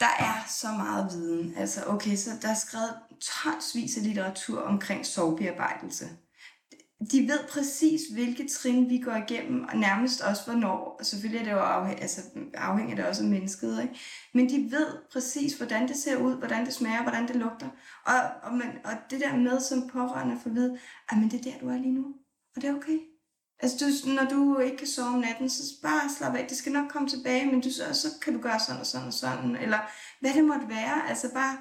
[0.00, 1.54] der er så meget viden.
[1.56, 6.08] Altså, okay, så der er skrevet tonsvis af litteratur omkring sorgbearbejdelse.
[7.12, 10.96] De ved præcis, hvilke trin vi går igennem, og nærmest også hvornår.
[10.98, 12.20] Og selvfølgelig er det jo afhæ- altså,
[12.54, 13.94] afhængigt det også af mennesket, ikke?
[14.34, 17.68] Men de ved præcis, hvordan det ser ud, hvordan det smager, hvordan det lugter.
[18.06, 20.78] Og, og, man, og det der med som pårørende for at vide,
[21.10, 22.04] at men det er der, du er lige nu.
[22.56, 22.98] Og det er okay.
[23.64, 26.46] Altså, du, når du ikke kan sove om natten, så bare slap af.
[26.48, 29.06] Det skal nok komme tilbage, men du, så, så kan du gøre sådan og sådan
[29.06, 29.56] og sådan.
[29.56, 29.78] Eller
[30.20, 31.08] hvad det måtte være.
[31.08, 31.58] Altså bare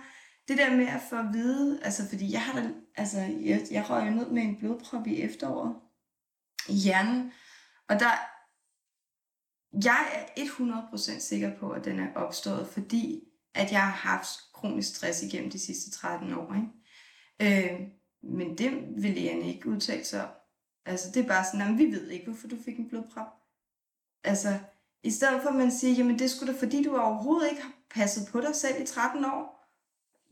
[0.47, 3.89] det der med at få at vide, altså fordi jeg har da, altså jeg, jeg
[3.89, 5.75] røg jo ned med en blodprop i efteråret
[6.69, 7.31] i hjernen,
[7.89, 8.11] og der,
[9.83, 14.95] jeg er 100% sikker på, at den er opstået, fordi at jeg har haft kronisk
[14.95, 16.55] stress igennem de sidste 13 år.
[16.55, 17.71] Ikke?
[17.71, 17.79] Øh,
[18.23, 18.71] men det
[19.03, 20.42] vil lægerne ikke udtale sig om.
[20.85, 23.27] Altså, det er bare sådan, at vi ved ikke, hvorfor du fik en blodprop.
[24.23, 24.59] Altså,
[25.03, 27.73] i stedet for at man siger, jamen det skulle da fordi, du overhovedet ikke har
[27.89, 29.69] passet på dig selv i 13 år.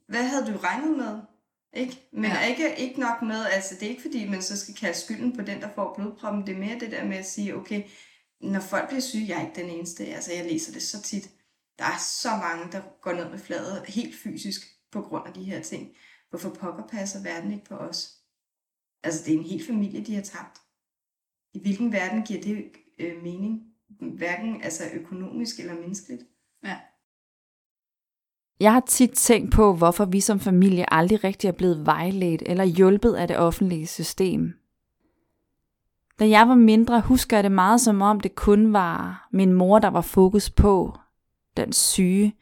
[0.08, 1.20] Hvad havde du regnet med?
[1.74, 2.10] Ikke?
[2.12, 2.46] Men ja.
[2.46, 5.42] Ikke, ikke nok med, altså det er ikke fordi, man så skal kalde skylden på
[5.42, 6.48] den, der får blodproppen.
[6.48, 7.84] Det er mere det der med at sige, okay,
[8.42, 10.06] når folk bliver syge, jeg er ikke den eneste.
[10.06, 11.30] Altså jeg læser det så tit.
[11.80, 14.62] Der er så mange, der går ned med fladet helt fysisk
[14.92, 15.96] på grund af de her ting.
[16.30, 18.21] Hvorfor pokker passer verden ikke på os?
[19.04, 20.62] Altså det er en hel familie, de har tabt.
[21.54, 22.66] I hvilken verden giver det
[23.00, 23.62] øh, mening?
[24.00, 26.24] Hverken altså økonomisk eller menneskeligt.
[26.64, 26.78] Ja.
[28.60, 32.64] Jeg har tit tænkt på, hvorfor vi som familie aldrig rigtig er blevet vejledt eller
[32.64, 34.54] hjulpet af det offentlige system.
[36.20, 39.80] Da jeg var mindre, husker jeg det meget som om det kun var min mor,
[39.80, 40.98] der var fokus på,
[41.58, 42.36] den syge,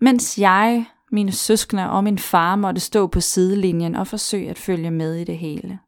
[0.00, 4.90] mens jeg, mine søskende og min far måtte stå på sidelinjen og forsøge at følge
[4.90, 5.78] med i det hele.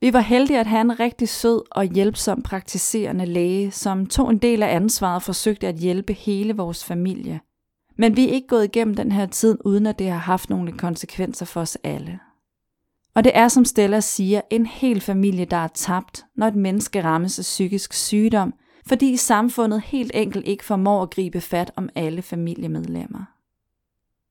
[0.00, 4.38] Vi var heldige at have en rigtig sød og hjælpsom praktiserende læge, som tog en
[4.38, 7.40] del af ansvaret og forsøgte at hjælpe hele vores familie.
[7.96, 10.72] Men vi er ikke gået igennem den her tid, uden at det har haft nogle
[10.72, 12.18] konsekvenser for os alle.
[13.14, 17.04] Og det er, som Stella siger, en hel familie, der er tabt, når et menneske
[17.04, 18.54] rammes af psykisk sygdom,
[18.86, 23.37] fordi samfundet helt enkelt ikke formår at gribe fat om alle familiemedlemmer.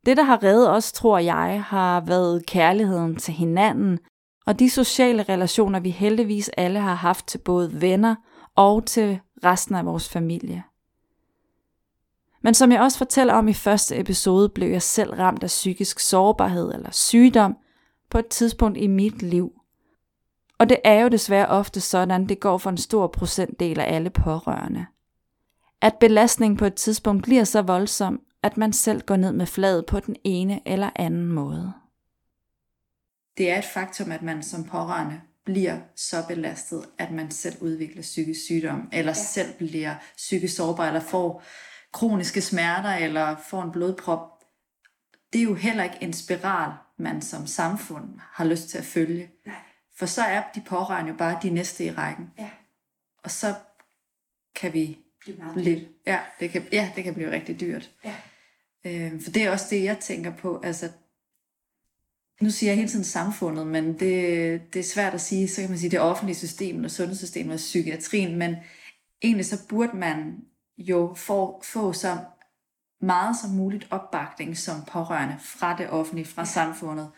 [0.07, 3.99] Det, der har reddet os, tror jeg, har været kærligheden til hinanden,
[4.45, 8.15] og de sociale relationer, vi heldigvis alle har haft til både venner
[8.55, 10.63] og til resten af vores familie.
[12.41, 15.99] Men som jeg også fortæller om i første episode, blev jeg selv ramt af psykisk
[15.99, 17.57] sårbarhed eller sygdom
[18.09, 19.51] på et tidspunkt i mit liv.
[20.59, 24.09] Og det er jo desværre ofte sådan, det går for en stor procentdel af alle
[24.09, 24.85] pårørende.
[25.81, 29.85] At belastningen på et tidspunkt bliver så voldsom, at man selv går ned med fladet
[29.85, 31.73] på den ene eller anden måde.
[33.37, 38.01] Det er et faktum, at man som pårørende bliver så belastet, at man selv udvikler
[38.01, 39.13] psykisk sygdom, eller ja.
[39.13, 41.43] selv bliver psykisk sårbar, eller får
[41.91, 44.43] kroniske smerter, eller får en blodprop.
[45.33, 49.29] Det er jo heller ikke en spiral, man som samfund har lyst til at følge.
[49.45, 49.55] Nej.
[49.97, 52.31] For så er de pårørende jo bare de næste i rækken.
[52.39, 52.49] Ja.
[53.23, 53.55] Og så
[54.55, 54.97] kan vi
[55.37, 57.91] meget lidt, ja, det kan, ja, det kan blive rigtig dyrt.
[58.05, 58.15] Ja.
[58.85, 60.61] Øh, for det er også det, jeg tænker på.
[60.63, 60.89] Altså,
[62.41, 65.47] nu siger jeg hele tiden samfundet, men det, det er svært at sige.
[65.47, 68.55] Så kan man sige det offentlige system, og sundhedssystemet og psykiatrien, men
[69.23, 70.37] egentlig så burde man
[70.77, 72.17] jo få, få så
[73.01, 76.45] meget som muligt opbakning som pårørende fra det offentlige, fra ja.
[76.45, 77.11] samfundet,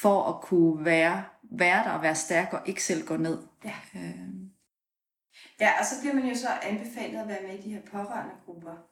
[0.00, 3.38] for at kunne være, være der og være stærk og ikke selv gå ned.
[3.64, 3.74] Ja.
[3.94, 4.50] Øh,
[5.60, 8.34] Ja, og så bliver man jo så anbefalet at være med i de her pårørende
[8.44, 8.89] grupper.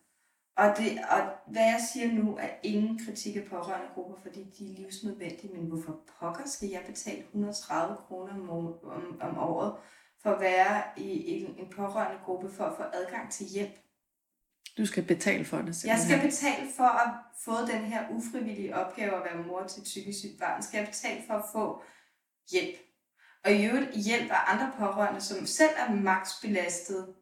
[0.58, 4.72] Og, det, og hvad jeg siger nu, er ingen kritik af pårørende grupper, fordi de
[4.72, 5.54] er livsnødvendige.
[5.54, 8.50] Men hvorfor pokker skal jeg betale 130 kroner om,
[8.84, 9.74] om, om året
[10.22, 13.78] for at være i en, en pårørende gruppe for at få adgang til hjælp?
[14.78, 15.66] du skal betale for det.
[15.66, 16.32] Jeg simpelthen.
[16.32, 17.10] skal betale for at
[17.44, 20.62] få den her ufrivillige opgave at være mor til psykisk sygt barn.
[20.62, 21.82] Skal jeg betale for at få
[22.50, 22.76] hjælp?
[23.44, 27.14] Og i øvrigt hjælp af andre pårørende, som selv er max belastet.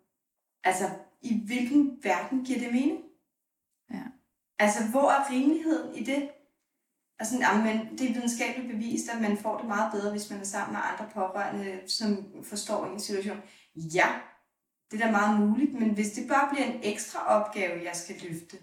[0.64, 0.90] Altså,
[1.22, 3.06] i hvilken verden giver det mening?
[4.59, 6.29] Altså, hvor er rimeligheden i det?
[7.19, 10.45] Altså, jamen, det er videnskabeligt bevist, at man får det meget bedre, hvis man er
[10.45, 13.40] sammen med andre pårørende, som forstår en situation.
[13.77, 14.07] Ja,
[14.90, 18.16] det er da meget muligt, men hvis det bare bliver en ekstra opgave, jeg skal
[18.29, 18.57] løfte,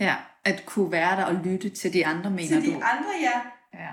[0.00, 2.80] Ja, at kunne være der og lytte til de andre, mener til de du?
[2.82, 3.40] andre, ja.
[3.74, 3.90] Ja.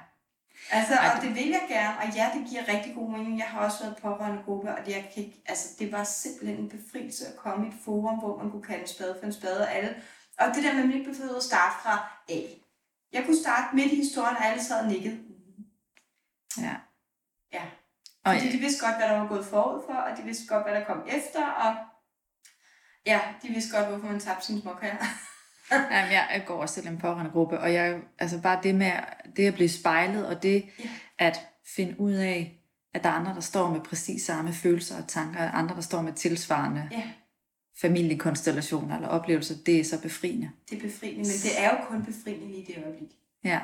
[0.71, 3.37] Altså, Ej, og det vil jeg gerne, og ja, det giver rigtig god mening.
[3.39, 6.69] Jeg har også været pårørende gruppe, og jeg kan ikke, altså, det var simpelthen en
[6.69, 9.61] befrielse at komme i et forum, hvor man kunne kalde en spade for en spade
[9.61, 9.95] og alle.
[10.39, 12.39] Og det der med, at man ikke behøvede at starte fra A.
[13.13, 15.19] Jeg kunne starte midt i historien, og alle sad og nikkede.
[16.57, 16.75] Ja.
[17.53, 17.61] Ja.
[18.25, 20.63] Og Fordi de vidste godt, hvad der var gået forud for, og de vidste godt,
[20.63, 21.75] hvad der kom efter, og
[23.05, 24.95] ja, de vidste godt, hvorfor man tabte sine småkager.
[25.71, 28.91] Jamen, jeg går også til en pårørende gruppe, og jeg, altså bare det med
[29.35, 30.89] det at blive spejlet, og det Ja.
[31.17, 31.39] at
[31.75, 32.53] finde ud af,
[32.93, 35.81] at der er andre, der står med præcis samme følelser og tanker, og andre, der
[35.81, 37.03] står med tilsvarende Ja,
[37.81, 40.51] familiekonstellationer eller oplevelser, det er så befriende.
[40.69, 43.09] det er befriende, men det er jo kun befriende lige i det øjeblik.
[43.43, 43.61] Ja,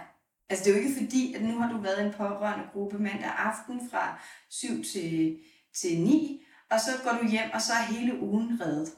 [0.50, 3.00] Altså, det er jo ikke fordi, at nu har du været i en pårørende gruppe
[3.00, 5.40] mandag aften fra 7 til,
[5.76, 8.90] til 9, og så går du hjem, og så er hele ugen reddet.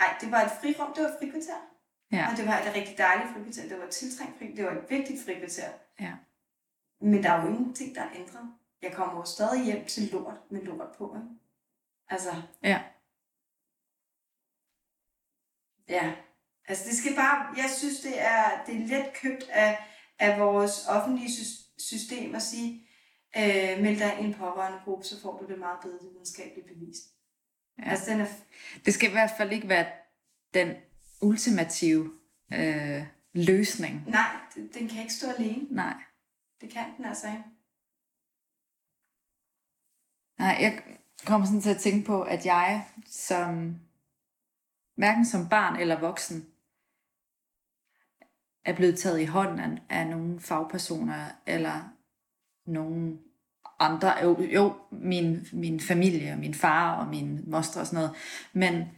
[0.00, 1.60] Ej, det var et frirum, det var et frikvarter.
[2.12, 3.68] ja, Og det var et rigtig dejligt frikvarter.
[3.68, 5.68] Det var et tiltrængt fri, det var et vigtigt frikvarter.
[6.00, 6.12] ja.
[7.00, 8.48] Men der er jo ingenting, der er ændret.
[8.82, 11.16] Jeg kommer jo stadig hjem til lort med lort på.
[11.16, 11.28] Ikke?
[12.08, 12.82] Altså, Ja.
[15.88, 16.12] Ja,
[16.68, 19.78] altså det skal bare, jeg synes det er, det er let købt af,
[20.18, 22.88] af vores offentlige sys- system at sige,
[23.36, 27.02] øh, meld dig i en pårørende gruppe, så får du det meget bedre videnskabeligt bevist.
[27.78, 27.90] Ja.
[27.90, 28.26] Altså, den er,
[28.84, 29.86] Det skal i hvert fald ikke være
[30.54, 30.76] den
[31.22, 32.12] ultimative
[32.52, 34.04] øh, løsning.
[34.10, 35.66] nej, den den kan ikke stå alene.
[35.70, 35.94] Nej.
[36.60, 37.44] Det kan den altså ikke.
[40.38, 40.82] Nej, jeg
[41.26, 43.74] kommer sådan til at tænke på, at jeg som,
[44.94, 46.46] hverken som barn eller voksen,
[48.64, 51.88] er blevet taget i hånden af, af nogle fagpersoner, eller
[52.66, 53.18] nogle
[53.78, 58.16] andre, jo, jo min, min familie, og min far og min moster og sådan noget,
[58.52, 58.88] men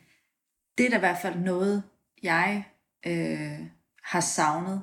[0.78, 1.82] det er da i hvert fald noget,
[2.22, 2.64] jeg
[3.06, 3.66] øh,
[4.02, 4.82] har savnet,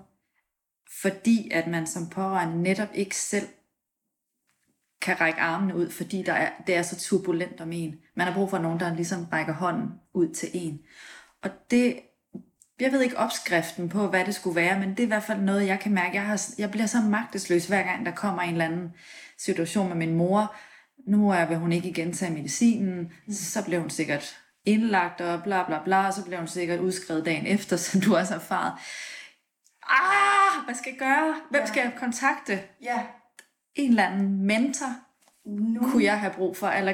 [1.02, 3.48] fordi at man som pårørende netop ikke selv
[5.04, 7.96] kan række armene ud, fordi der er, det er så turbulent om en.
[8.16, 10.80] Man har brug for nogen, der ligesom rækker hånden ud til en.
[11.44, 12.00] Og det,
[12.80, 15.40] jeg ved ikke opskriften på, hvad det skulle være, men det er i hvert fald
[15.42, 16.16] noget, jeg kan mærke.
[16.16, 18.94] Jeg, har, jeg bliver så magtesløs, hver gang der kommer en eller anden
[19.38, 20.56] situation med min mor.
[21.08, 25.64] Nu er, vil hun ikke igen tage medicinen, så bliver hun sikkert indlagt og bla
[25.64, 28.74] bla bla, og så bliver hun sikkert udskrevet dagen efter, som du også har erfaret.
[29.90, 31.36] Ah, hvad skal jeg gøre?
[31.52, 31.66] Hvem Ja.
[31.68, 32.62] skal jeg kontakte?
[32.82, 33.00] Ja,
[33.76, 34.88] En eller anden mentor
[35.46, 36.92] nu, kunne jeg have brug for, eller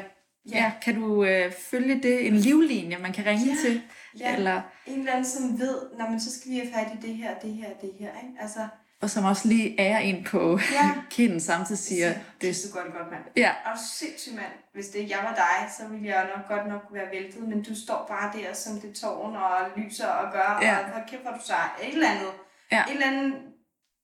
[0.52, 0.72] ja, Ja.
[0.82, 2.28] kan du øh, følge det?
[2.28, 3.56] En livlinje, man kan ringe Ja.
[3.66, 3.82] til?
[4.20, 7.08] ja, Eller, en eller anden, som ved, når man så skal vi have fat i
[7.08, 8.34] det her, det her, det her, ikke?
[8.42, 8.60] Altså,
[9.02, 10.92] og som også lige ærer en på Ja.
[11.16, 13.22] kinden, samtidig siger, det det, så godt godt, mand.
[13.36, 14.52] ja, Er du sindssyg, mand?
[14.74, 17.76] Hvis det jeg var dig, så ville jeg nok godt nok være væltet, men du
[17.76, 20.78] står bare der som det tårn og lyser og gør, Ja.
[20.78, 21.70] og hold kæft, hvor du sej.
[21.84, 22.32] Et eller andet.
[22.72, 22.84] Ja.
[22.84, 23.34] Et eller andet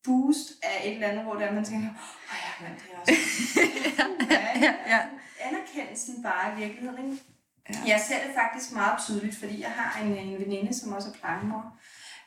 [0.06, 3.14] boost af et eller andet, hvor der man tænker, åh ja, mand, det er også...
[4.32, 5.00] ja, ja, ja.
[5.42, 7.24] Anerkendelsen bare i virkeligheden, ikke?
[7.70, 7.76] Ja.
[7.88, 11.14] Jeg ser det faktisk meget tydeligt, fordi jeg har en, en veninde, som også er
[11.14, 11.78] plejemor,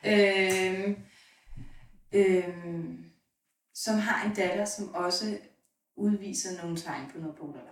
[0.05, 0.95] øhm,
[2.13, 3.05] øhm,
[3.73, 5.37] som har en datter, som også
[5.95, 7.69] udviser nogle tegn på noget borderline.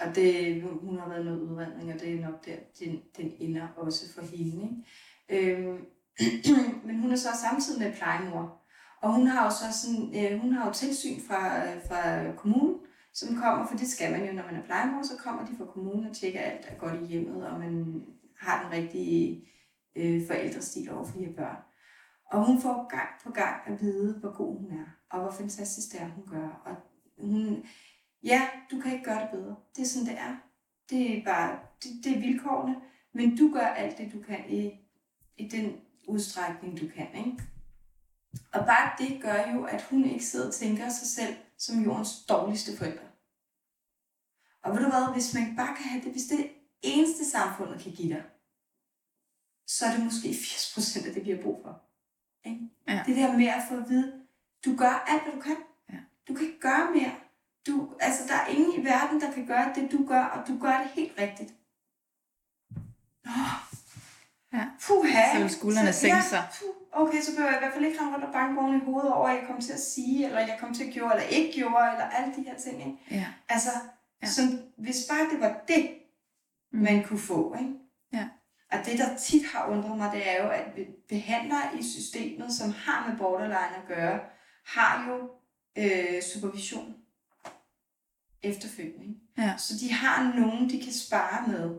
[0.00, 3.68] Og det, hun har været noget udredning, og det er nok der, den, den ender
[3.76, 4.82] også for hende.
[5.28, 5.56] Ikke?
[5.56, 5.86] Øhm,
[6.86, 8.59] men hun er så samtidig med plejemor.
[9.00, 12.76] Og hun har jo så sådan, øh, hun har jo tilsyn fra, fra kommunen,
[13.12, 15.64] som kommer, for det skal man jo, når man er plejemor, så kommer de fra
[15.64, 18.04] kommunen og tjekker alt er godt i hjemmet, og man
[18.38, 19.48] har den rigtige
[19.96, 21.56] øh, forældrestil over for de her børn.
[22.30, 25.92] Og hun får gang på gang at vide, hvor god hun er, og hvor fantastisk
[25.92, 26.62] det er, hun gør.
[26.64, 26.76] Og
[27.18, 27.64] hun,
[28.22, 29.56] ja, du kan ikke gøre det bedre.
[29.76, 30.36] Det er sådan, det er.
[30.90, 32.76] Det er bare, det, det er vilkårene,
[33.12, 34.70] men du gør alt det, du kan i,
[35.36, 35.76] i den
[36.08, 37.42] udstrækning, du kan, ikke?
[38.52, 42.24] Og bare det gør jo, at hun ikke sidder og tænker sig selv som jordens
[42.28, 43.04] dårligste forældre.
[44.62, 47.30] Og ved du hvad, hvis man bare kan have det, hvis det er det eneste
[47.30, 48.22] samfundet kan give dig,
[49.66, 51.82] så er det måske 80% af det, vi har brug for.
[52.44, 52.70] Ikke?
[52.88, 53.02] Ja.
[53.06, 54.12] Det der med at få at vide,
[54.64, 55.56] du gør alt, hvad du kan.
[55.92, 55.98] Ja.
[56.28, 57.14] Du kan ikke gøre mere.
[57.66, 60.58] Du, altså, der er ingen i verden, der kan gøre det, du gør, og du
[60.58, 61.54] gør det helt rigtigt.
[63.24, 63.32] Nå.
[64.52, 64.70] Ja.
[64.86, 65.34] Puha.
[65.34, 66.48] Så vil skuldrene sænke sig.
[66.58, 66.79] puh.
[66.92, 69.12] Okay, så behøver jeg i hvert fald ikke rende rundt og banke oven i hovedet
[69.12, 71.52] over, at jeg kommer til at sige, eller jeg kommer til at gjorde, eller ikke
[71.52, 72.78] gjorde, eller alle de her ting.
[72.80, 72.98] Ikke?
[73.10, 73.70] ja, Altså,
[74.22, 74.26] Ja.
[74.26, 74.44] som,
[74.78, 75.90] hvis bare det var det,
[76.72, 76.78] Mm.
[76.82, 77.54] man kunne få.
[77.60, 77.74] Ikke?
[78.12, 78.28] Ja.
[78.72, 82.52] Og det, der tit har undret mig, det er jo, at be- behandlere i systemet,
[82.52, 84.20] som har med borderline at gøre,
[84.66, 85.30] har jo
[85.78, 86.94] øh, supervision
[88.42, 89.18] efterfølgende.
[89.38, 89.56] Ja.
[89.56, 91.78] Så de har nogen, de kan spare med,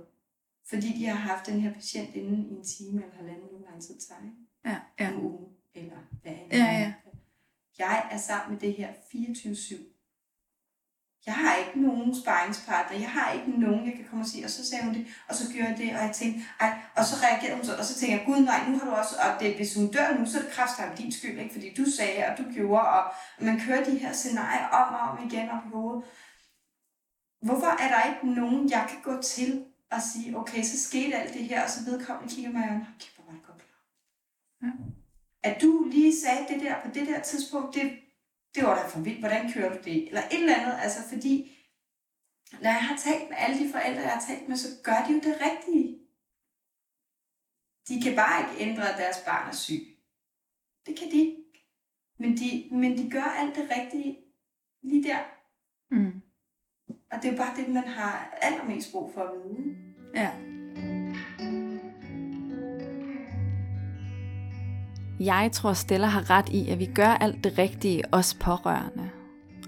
[0.69, 3.81] fordi de har haft den her patient inde i en time eller halvanden, hvor lang
[3.81, 4.21] tid tager.
[4.65, 6.93] Ja, ja, en uge, eller hvad end Ja, ja.
[7.77, 9.91] Jeg er sammen med det her 24-7.
[11.25, 14.49] Jeg har ikke nogen sparringspartner, jeg har ikke nogen, jeg kan komme og sige, og
[14.49, 17.15] så sagde hun det, og så gjorde jeg det, og jeg tænkte, ej, og så
[17.25, 19.55] reagerede hun så, og så tænkte jeg, gud nej, nu har du også, og det,
[19.55, 21.53] hvis hun dør nu, så er det kraftedeme din skyld, ikke?
[21.53, 23.03] fordi du sagde, og du gjorde, og
[23.39, 26.03] man kører de her scenarier om og om igen op i hovedet.
[27.41, 31.33] Hvorfor er der ikke nogen, jeg kan gå til og sige, okay, så skete alt
[31.33, 33.81] det her, og så vedkommende kigger mig i øjnene, kæft, hvor var det godt klar.
[34.63, 34.71] Ja.
[35.43, 37.99] At du lige sagde det der på det der tidspunkt, det,
[38.55, 40.07] det var da for vildt, hvordan kører du det?
[40.07, 41.57] Eller et eller andet, altså fordi,
[42.51, 45.13] når jeg har talt med alle de forældre, jeg har talt med, så gør de
[45.13, 45.97] jo det rigtige.
[47.87, 49.83] De kan bare ikke ændre, at deres barn er syg.
[50.85, 51.37] Det kan de ikke.
[52.19, 54.17] Men de, men de gør alt det rigtige
[54.83, 55.19] lige der.
[55.91, 56.21] mm.
[57.11, 59.75] Og det er jo bare det, man har allermest brug for at vide.
[60.15, 60.31] ja.
[65.25, 69.09] Jeg tror, Stella har ret i, at vi gør alt det rigtige, os pårørende.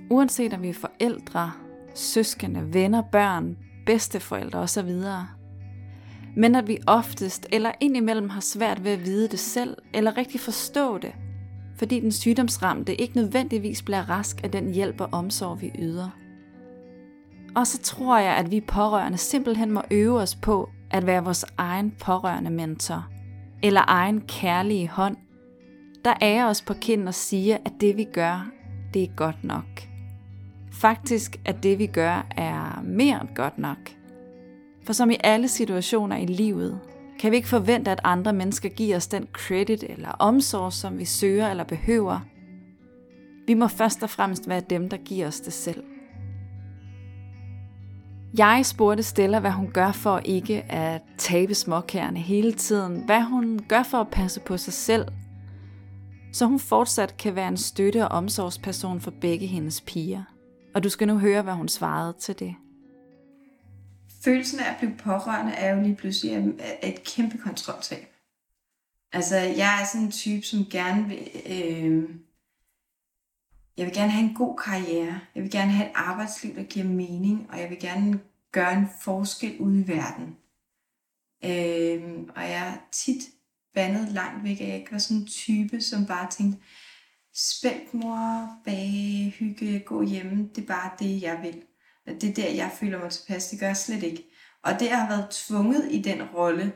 [0.09, 1.51] Uanset om vi er forældre,
[1.95, 4.91] søskende, venner, børn, bedsteforældre osv.
[6.37, 10.39] Men at vi oftest eller indimellem har svært ved at vide det selv, eller rigtig
[10.39, 11.11] forstå det,
[11.77, 16.09] fordi den sygdomsramte ikke nødvendigvis bliver rask af den hjælp og omsorg, vi yder.
[17.55, 21.45] Og så tror jeg, at vi pårørende simpelthen må øve os på at være vores
[21.57, 23.07] egen pårørende mentor,
[23.63, 25.17] eller egen kærlige hånd,
[26.05, 28.51] der er os på kind og siger, at det vi gør,
[28.93, 29.83] det er godt nok.
[30.71, 33.77] Faktisk, at det vi gør, er mere end godt nok.
[34.85, 36.79] For som i alle situationer i livet,
[37.19, 41.05] kan vi ikke forvente, at andre mennesker giver os den credit eller omsorg, som vi
[41.05, 42.19] søger eller behøver.
[43.47, 45.83] Vi må først og fremmest være dem, der giver os det selv.
[48.37, 53.03] Jeg spurgte Stella, hvad hun gør for ikke at tabe småkærne hele tiden.
[53.05, 55.05] Hvad hun gør for at passe på sig selv.
[56.33, 60.23] Så hun fortsat kan være en støtte- og omsorgsperson for begge hendes piger.
[60.75, 62.55] Og du skal nu høre, hvad hun svarede til det.
[64.23, 66.53] Følelsen af at blive pårørende er jo lige pludselig
[66.83, 68.07] et kæmpe kontroltab.
[69.11, 71.27] Altså, jeg er sådan en type, som gerne vil...
[71.45, 72.09] Øh,
[73.77, 75.19] jeg vil gerne have en god karriere.
[75.35, 77.47] Jeg vil gerne have et arbejdsliv, der giver mening.
[77.49, 78.19] Og jeg vil gerne
[78.51, 80.37] gøre en forskel ude i verden.
[81.45, 83.32] Øh, og jeg er tit
[83.75, 86.59] vandet langt væk, at jeg ikke var sådan en type, som bare tænkte,
[87.33, 91.63] spændt mor, bage, hygge, gå hjemme, det er bare det, jeg vil.
[92.21, 93.49] Det er der, jeg føler mig tilpas.
[93.49, 94.23] Det gør jeg slet ikke.
[94.63, 96.73] Og det har været tvunget i den rolle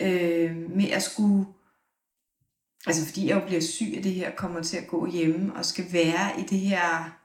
[0.00, 1.46] øh, med at skulle...
[2.86, 5.64] Altså fordi jeg jo bliver syg af det her, kommer til at gå hjemme og
[5.64, 7.20] skal være i det her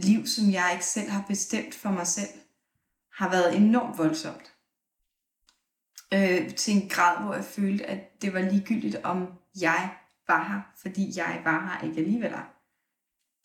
[0.00, 2.40] liv, som jeg ikke selv har bestemt for mig selv,
[3.12, 4.53] har været enormt voldsomt.
[6.14, 9.28] Øh, til en grad, hvor jeg følte, at det var ligegyldigt, om
[9.60, 9.90] jeg
[10.28, 12.34] var her, fordi jeg var her ikke alligevel.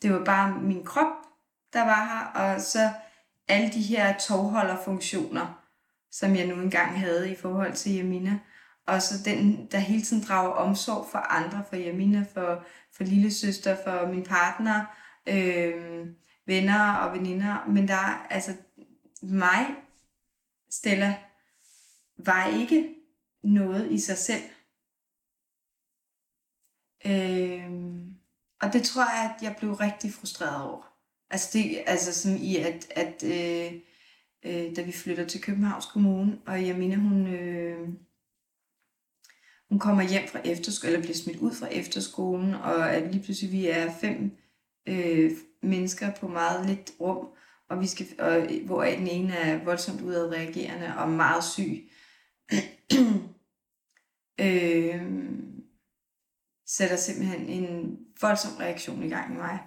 [0.02, 1.12] Det var bare min krop,
[1.72, 2.90] der var her, og så
[3.48, 5.64] alle de her tovholderfunktioner,
[6.10, 8.38] som jeg nu engang havde i forhold til Jamina.
[8.86, 12.64] Og så den, der hele tiden drager omsorg for andre, for Jamina, for,
[12.96, 14.84] for lille søster, for min partner,
[15.26, 16.06] øh,
[16.46, 17.64] venner og veninder.
[17.68, 18.52] Men der er altså
[19.22, 19.66] mig,
[20.70, 21.16] Stella,
[22.26, 22.94] var ikke
[23.42, 24.42] noget i sig selv.
[27.06, 27.70] Øh,
[28.60, 30.92] og det tror jeg, at jeg blev rigtig frustreret over.
[31.30, 33.72] Altså, det, altså sådan i, at, at øh,
[34.44, 37.88] øh, da vi flytter til Københavns Kommune, og jeg mener, hun, øh,
[39.68, 43.52] hun kommer hjem fra efterskolen, eller bliver smidt ud fra efterskolen, og at lige pludselig
[43.52, 44.36] vi er fem
[44.86, 45.30] øh,
[45.62, 47.26] mennesker på meget lidt rum,
[47.68, 51.90] og vi skal, og, hvor den ene er voldsomt udadreagerende og meget syg.
[54.46, 55.02] øh,
[56.66, 59.58] sætter simpelthen en voldsom reaktion i gang i mig,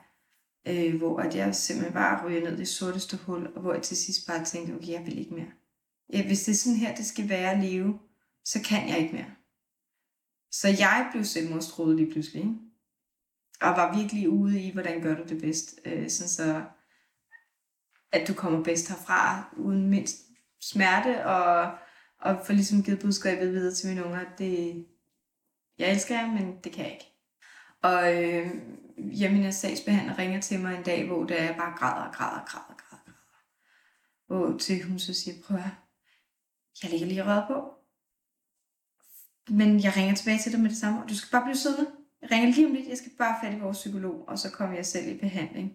[0.68, 3.84] øh, hvor at jeg simpelthen bare ryger ned i det sorteste hul, og hvor jeg
[3.84, 5.52] til sidst bare tænkte, okay, jeg vil ikke mere.
[6.14, 8.00] Ja, hvis det er sådan her, det skal være at leve,
[8.46, 9.32] så kan jeg ikke mere.
[10.52, 12.56] Så jeg blev selvmordstroet lige pludselig, ikke?
[13.62, 16.66] og var virkelig ude i, hvordan gør du det bedst, øh, sådan så
[18.12, 20.18] at du kommer bedst herfra, uden mindst
[20.62, 21.78] smerte, og,
[22.24, 24.86] og får ligesom givet budskabet videre til mine unger, det,
[25.78, 27.14] jeg elsker jer, men det kan jeg ikke.
[27.82, 28.52] Og øh,
[28.98, 32.48] Jeminas sagsbehandler ringer til mig en dag, hvor der jeg bare græder og græder og
[32.48, 33.14] græder, og græder.
[34.28, 35.64] Hvor til hun så siger, prøv at
[36.84, 37.74] jeg ligger lige røret på.
[39.50, 41.92] Men jeg ringer tilbage til dig med det samme, og du skal bare blive siddende.
[42.22, 44.76] Jeg ringer lige om lidt, jeg skal bare fat i vores psykolog, og så kommer
[44.76, 45.74] jeg selv i behandling.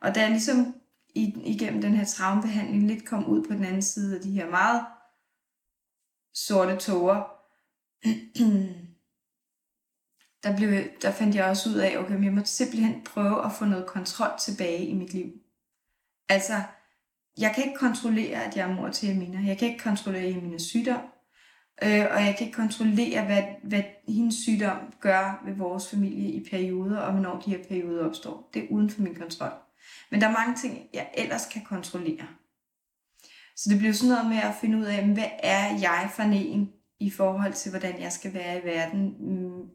[0.00, 0.74] Og da jeg ligesom
[1.14, 4.86] igennem den her traumebehandling lidt kom ud på den anden side af de her meget
[6.34, 7.22] sorte tårer.
[10.42, 13.64] der, blev, der fandt jeg også ud af, okay, jeg må simpelthen prøve at få
[13.64, 15.32] noget kontrol tilbage i mit liv.
[16.28, 16.62] Altså,
[17.38, 19.46] jeg kan ikke kontrollere, at jeg er mor til Amina.
[19.46, 21.00] Jeg kan ikke kontrollere Aminas sygdom.
[21.82, 26.48] Øh, og jeg kan ikke kontrollere, hvad, hvad hendes sygdom gør ved vores familie i
[26.50, 28.50] perioder, og hvornår de her perioder opstår.
[28.54, 29.52] Det er uden for min kontrol.
[30.10, 32.26] Men der er mange ting, jeg ellers kan kontrollere.
[33.56, 36.72] Så det bliver sådan noget med at finde ud af, hvad er jeg for en
[37.00, 39.70] i forhold til, hvordan jeg skal være i verden mm,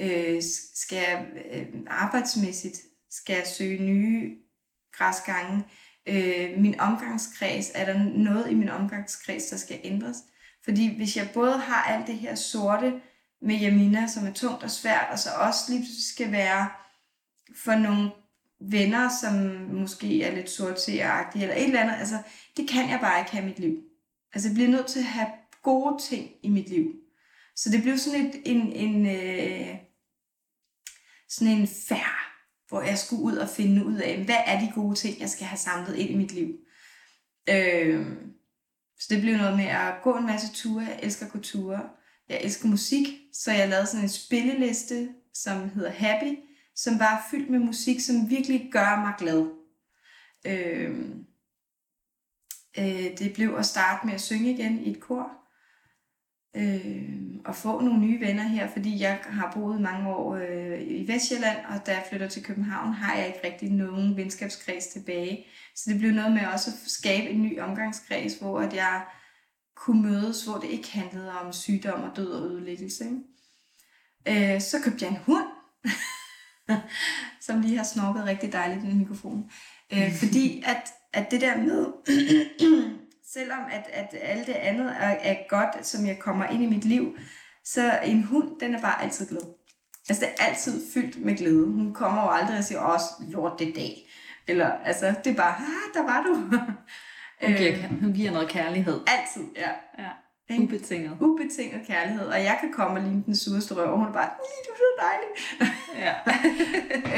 [0.00, 0.42] Øh,
[0.74, 2.76] skal jeg øh, arbejdsmæssigt
[3.10, 4.36] skal jeg søge nye
[4.92, 5.64] græsgange?
[6.06, 10.16] Øh, min omgangskreds, er der noget i min omgangskreds, der skal ændres?
[10.64, 13.00] Fordi hvis jeg både har alt det her sorte
[13.42, 16.68] med Jamina, som er tungt og svært, og så også lige skal være
[17.64, 18.10] for nogle
[18.70, 19.32] venner, som
[19.80, 22.22] måske er lidt sortseeragtige, eller et eller andet, altså
[22.56, 23.78] det kan jeg bare ikke have i mit liv.
[24.34, 25.28] Altså jeg bliver nødt til at have
[25.62, 26.92] gode ting i mit liv.
[27.56, 29.76] Så det blev sådan et, en, en, øh,
[31.28, 32.32] sådan en færd,
[32.68, 35.46] hvor jeg skulle ud og finde ud af, hvad er de gode ting, jeg skal
[35.46, 36.48] have samlet ind i mit liv.
[37.48, 38.06] Øh,
[38.98, 40.84] så det blev noget med at gå en masse ture.
[40.84, 41.88] Jeg elsker at gå ture.
[42.28, 46.38] jeg elsker musik, så jeg lavede sådan en spilleliste, som hedder Happy,
[46.76, 49.46] som var fyldt med musik, som virkelig gør mig glad.
[50.46, 51.00] Øh,
[52.78, 55.32] øh, det blev at starte med at synge igen i et kor,
[56.56, 61.08] øh, og få nogle nye venner her, fordi jeg har boet mange år øh, i
[61.08, 65.46] Vestjylland, og da jeg flytter til København, har jeg ikke rigtig nogen venskabskreds tilbage.
[65.76, 69.04] Så det blev noget med også at skabe en ny omgangskreds, hvor at jeg
[69.76, 73.04] kunne mødes, hvor det ikke handlede om sygdom og død og ødelæggelse.
[73.04, 74.54] Ikke?
[74.54, 75.46] Øh, så købte jeg en hund,
[77.46, 79.50] som lige har snorket rigtig dejligt i den mikrofon.
[79.92, 81.86] Øh, fordi at, at det der med,
[83.34, 86.84] selvom at, at alt det andet er, er godt, som jeg kommer ind i mit
[86.84, 87.16] liv,
[87.64, 89.42] så en hund, den er bare altid glad.
[90.08, 91.66] Altså, det er altid fyldt med glæde.
[91.66, 94.08] Hun kommer jo aldrig og siger, også lort det dag.
[94.48, 96.34] Eller, altså, det er bare, ah, der var du.
[97.46, 99.00] Hun giver, hun giver noget kærlighed.
[99.06, 99.70] Altid, ja.
[99.98, 100.10] Ja.
[100.52, 100.64] Ikke?
[100.64, 101.16] Ubetinget.
[101.20, 102.26] Ubetinget kærlighed.
[102.26, 104.72] Og jeg kan komme og ligne den sureste røv, og hun er bare, "Ih, du
[104.72, 105.28] er så dejlig.
[106.04, 106.14] Ja.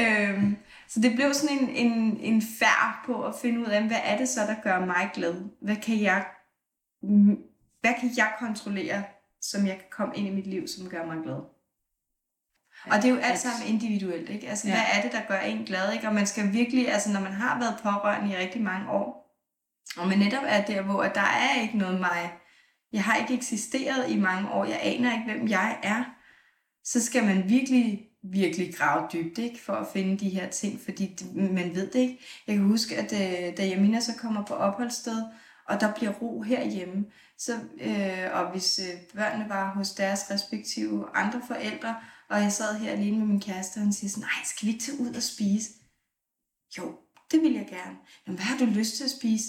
[0.33, 0.57] øhm,
[0.87, 4.17] så det blev sådan en, en, en færd på at finde ud af, hvad er
[4.17, 5.35] det så, der gør mig glad?
[5.61, 6.25] Hvad kan jeg,
[7.81, 9.03] hvad kan jeg kontrollere,
[9.41, 11.39] som jeg kan komme ind i mit liv, som gør mig glad?
[12.91, 14.47] Og det er jo alt sammen individuelt, ikke?
[14.49, 14.73] Altså, Ja.
[14.73, 16.07] hvad er det, der gør en glad, ikke?
[16.07, 19.25] Og man skal virkelig, altså, når man har været pårørende i rigtig mange år,
[19.97, 22.33] og man netop er der, hvor at der er ikke noget mig,
[22.95, 26.03] jeg har ikke eksisteret i mange år, jeg aner ikke, hvem jeg er,
[26.83, 29.61] så skal man virkelig, virkelig grave dybt, ikke?
[29.61, 32.19] For at finde de her ting, fordi det, man ved det ikke.
[32.47, 35.23] Jeg kan huske, at øh, da Jamina så kommer på opholdssted,
[35.69, 37.05] og der bliver ro herhjemme,
[37.37, 41.95] så, øh, og hvis øh, børnene var hos deres respektive andre forældre,
[42.29, 44.71] og jeg sad her alene med min kæreste, og han siger sådan, nej, skal vi
[44.71, 45.69] ikke tage ud og spise?
[46.77, 46.97] Jo,
[47.31, 47.97] det vil jeg gerne.
[48.27, 49.45] Jamen, hvad har du lyst til at spise?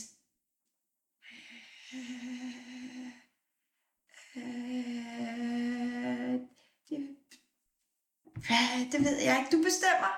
[8.92, 10.12] Det ved jeg ikke, du bestemmer.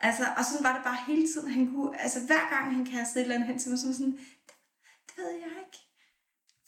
[0.00, 1.52] Altså, og sådan var det bare hele tiden.
[1.52, 3.94] Han kunne, altså hver gang han kastede et eller andet hen til mig, så var
[3.94, 4.54] sådan, det,
[5.06, 5.78] det ved jeg ikke.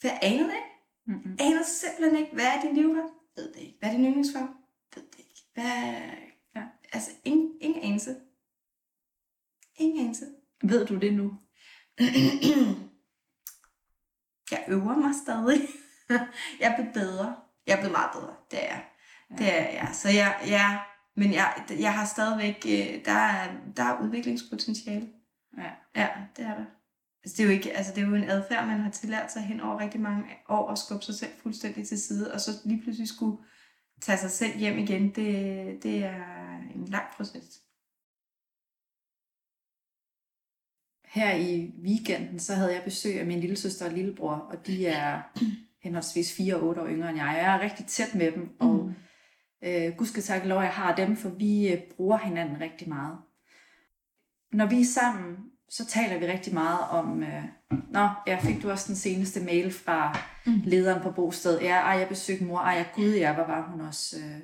[0.01, 0.75] For jeg anede det ikke.
[1.07, 1.37] Mm-mm.
[1.39, 3.09] Aner simpelthen ikke, hvad er din livret?
[3.35, 3.77] Ved det ikke.
[3.79, 4.49] Hvad er din yndlingsfarve?
[4.95, 5.41] Ved det ikke.
[5.53, 5.63] Hvad...
[6.55, 6.63] Ja.
[6.93, 8.15] Altså, ingen, ingen anelse.
[9.75, 10.25] Ingen anelse.
[10.63, 11.39] Ved du det nu?
[14.51, 15.61] jeg øver mig stadig.
[16.59, 17.35] jeg er blevet bedre.
[17.67, 18.35] Jeg er blevet meget bedre.
[18.51, 18.85] Det er jeg.
[19.37, 19.89] Det er jeg.
[19.93, 20.79] Så jeg, ja,
[21.15, 25.09] men jeg, jeg har stadigvæk, øh, der er, der er udviklingspotentiale.
[25.57, 25.71] Ja.
[25.95, 26.07] Ja,
[26.37, 26.65] det er der.
[27.23, 29.41] Altså, det, er jo ikke, altså, det er jo en adfærd, man har tillært sig
[29.41, 32.81] hen over rigtig mange år og skubbe sig selv fuldstændig til side, og så lige
[32.81, 33.37] pludselig skulle
[34.01, 37.61] tage sig selv hjem igen, det, det er en lang proces.
[41.05, 44.87] Her i weekenden, så havde jeg besøg af min lille søster og lillebror, og de
[44.87, 45.21] er
[45.83, 47.35] henholdsvis 4 og 8 år yngre end jeg.
[47.37, 48.93] Jeg er rigtig tæt med dem, og Mm.
[49.65, 53.17] Øh, gud skal takke lov, jeg har dem, for vi øh, bruger hinanden rigtig meget.
[54.53, 55.37] Når vi er sammen,
[55.69, 57.43] så taler vi rigtig meget om, øh,
[57.91, 60.61] nå, ja, fik du også den seneste mail fra Mm.
[60.65, 63.81] lederen på bosted, ja, ej, jeg besøgte mor, ej, ja, gud, ja, hvor var hun
[63.81, 64.41] også øh,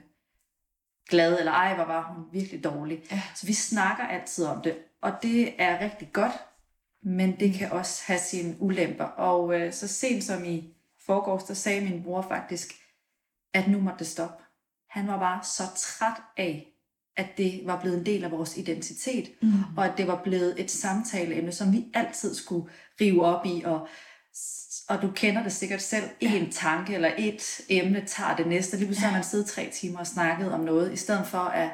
[1.09, 3.03] glad, eller ej, hvor var hun virkelig dårlig.
[3.11, 3.21] Ja.
[3.35, 6.31] Så vi snakker altid om det, og det er rigtig godt,
[7.03, 9.03] men det kan også have sine ulemper.
[9.03, 10.73] Og øh, så sent som i
[11.05, 12.73] forgårs, der sagde min bror faktisk,
[13.53, 14.40] at nu måtte det stoppe.
[14.91, 16.67] Han var bare så træt af,
[17.17, 19.53] at det var blevet en del af vores identitet, Mm.
[19.77, 22.69] og at det var blevet et samtaleemne, som vi altid skulle
[23.01, 23.87] rive op i, og,
[24.89, 28.87] og du kender det sikkert selv, en tanke eller et emne tager det næste, lige
[28.87, 31.69] pludselig har man siddet tre timer og snakket om noget, i stedet for at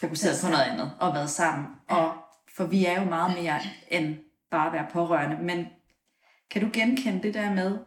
[0.00, 0.92] fokusere på noget andet.
[1.00, 1.66] og været sammen.
[1.88, 2.12] Og,
[2.56, 3.60] for vi er jo meget mere
[3.90, 4.16] end
[4.50, 5.66] bare at være pårørende, men
[6.50, 7.78] kan du genkende det der med,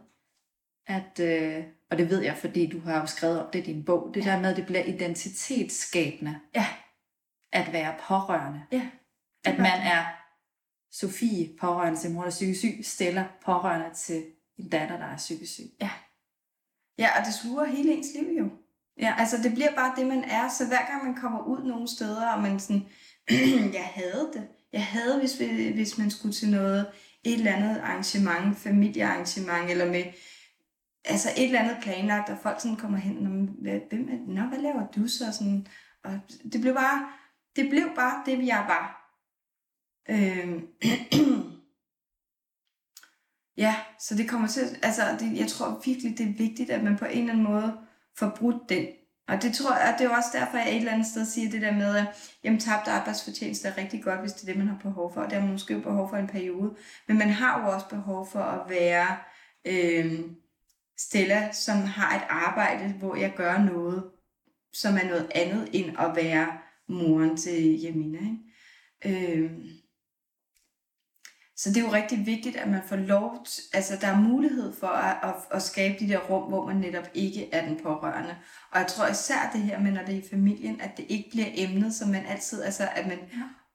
[0.86, 3.84] at, øh, og det ved jeg, fordi du har jo skrevet om det i din
[3.84, 6.66] bog, det der med, at det bliver identitetsskabende Ja.
[7.52, 8.62] at være pårørende.
[8.72, 8.88] Ja.
[9.44, 10.04] At man er
[10.92, 14.24] Sofie, pårørende til mor, der er psykisk syg, Stella, pårørende til
[14.58, 15.70] en datter, der er psykisk syg.
[16.98, 18.48] Ja, og det sluger hele ens liv jo.
[19.00, 19.14] Ja.
[19.18, 20.48] Altså, det bliver bare det, man er.
[20.48, 22.86] Så hver gang man kommer ud nogle steder, og man sådan,
[23.78, 24.48] jeg havde det.
[24.72, 26.86] Jeg havde, hvis, vi, hvis man skulle til noget,
[27.24, 30.04] et eller andet arrangement, familiearrangement, eller med,
[31.04, 33.48] altså et eller andet planlagt, og folk sådan kommer hen, og men
[33.88, 35.32] hvem er, Nå, hvad laver du så?
[35.32, 35.66] Sådan,
[36.04, 36.20] og
[36.52, 37.08] det blev bare,
[37.56, 39.02] det blev bare det, jeg var.
[40.08, 40.62] Øh,
[43.64, 46.96] ja, så det kommer til, altså det, jeg tror virkelig, det er vigtigt, at man
[46.98, 47.78] på en eller anden måde
[48.16, 48.86] får brudt den.
[49.28, 51.50] Og det tror jeg, og det er også derfor, jeg et eller andet sted siger
[51.50, 52.06] det der med, at
[52.44, 55.20] jamen, tabt arbejdsfortjeneste er rigtig godt, hvis det er det, man har behov for.
[55.20, 56.76] Og det har man måske behov for en periode.
[57.08, 59.16] Men man har jo også behov for at være
[59.64, 60.20] øh,
[61.06, 64.10] Stella, som har et arbejde, hvor jeg gør noget,
[64.72, 68.18] som er noget andet end at være moren til Jamina.
[68.18, 69.38] Ikke?
[69.38, 69.62] Øhm.
[71.56, 74.72] Så det er jo rigtig vigtigt, at man får lov, til, altså der er mulighed
[74.72, 78.36] for at, at, at skabe de der rum, hvor man netop ikke er den pårørende.
[78.70, 81.30] Og jeg tror især det her med, når det er i familien, at det ikke
[81.30, 83.18] bliver emnet, som man altid, altså at man,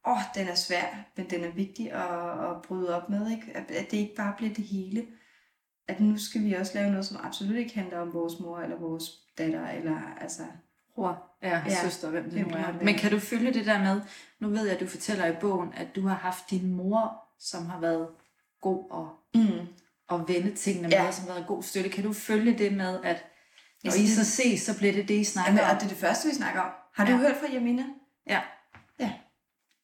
[0.06, 3.56] åh, oh, den er svær, men den er vigtig at, at bryde op med, ikke?
[3.56, 5.06] At det ikke bare bliver det hele.
[5.88, 8.76] At nu skal vi også lave noget, som absolut ikke handler om vores mor eller
[8.76, 9.04] vores
[9.38, 10.42] datter, eller altså...
[10.94, 12.84] Bror, ja, ja, søster, hvem det nu er.
[12.84, 14.00] Men kan du følge det der med,
[14.40, 17.66] nu ved jeg, at du fortæller i bogen, at du har haft din mor, som
[17.66, 18.08] har været
[18.60, 19.66] god og, mm.
[20.08, 21.10] og vende tingene med, ja.
[21.10, 21.90] som har været god støtte.
[21.90, 23.24] Kan du følge det med, at
[23.84, 25.70] når I så ses, så bliver det det, I snakker Jamen, om?
[25.70, 26.70] Og det er det første, vi snakker om.
[26.94, 27.18] Har du ja.
[27.18, 27.84] hørt fra Jamina?
[28.26, 28.40] Ja.
[29.00, 29.12] Ja.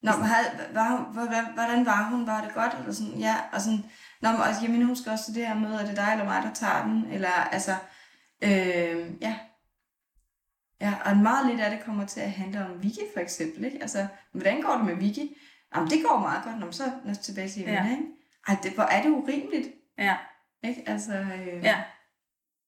[0.03, 2.27] Nå, var, var, hvordan var hun?
[2.27, 2.77] Var det godt?
[2.81, 3.85] Eller sådan, ja, og sådan,
[4.25, 6.43] Nå, men altså, Jamina, hun skal også det her møde, er det dig eller mig,
[6.43, 7.05] der tager den?
[7.13, 7.75] Eller, altså,
[8.43, 9.39] øh, ja.
[10.81, 13.79] Ja, og meget lidt af det kommer til at handle om Vicky, for eksempel, ikke?
[13.81, 15.37] Altså, hvordan går det med Vicky?
[15.75, 17.91] Jamen, det går meget godt, når man så er tilbage til Jamina, ja.
[17.91, 18.03] ikke?
[18.49, 19.69] Ej, det, hvor er det urimeligt?
[19.99, 20.17] Ja.
[20.63, 20.83] Ikke?
[20.87, 21.83] Altså, øh, ja.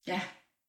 [0.07, 0.21] Ja.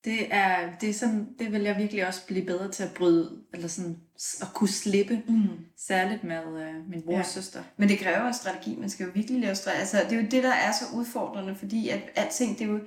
[0.08, 3.44] Det er, det er sådan, det vil jeg virkelig også blive bedre til at bryde,
[3.54, 3.98] eller sådan,
[4.42, 5.48] at kunne slippe, mm.
[5.78, 7.24] særligt med øh, min brors ja.
[7.24, 7.64] søster.
[7.78, 9.80] Men det kræver en strategi, man skal jo virkelig lave strategi.
[9.80, 12.80] Altså, det er jo det, der er så udfordrende, fordi at alting, det er jo,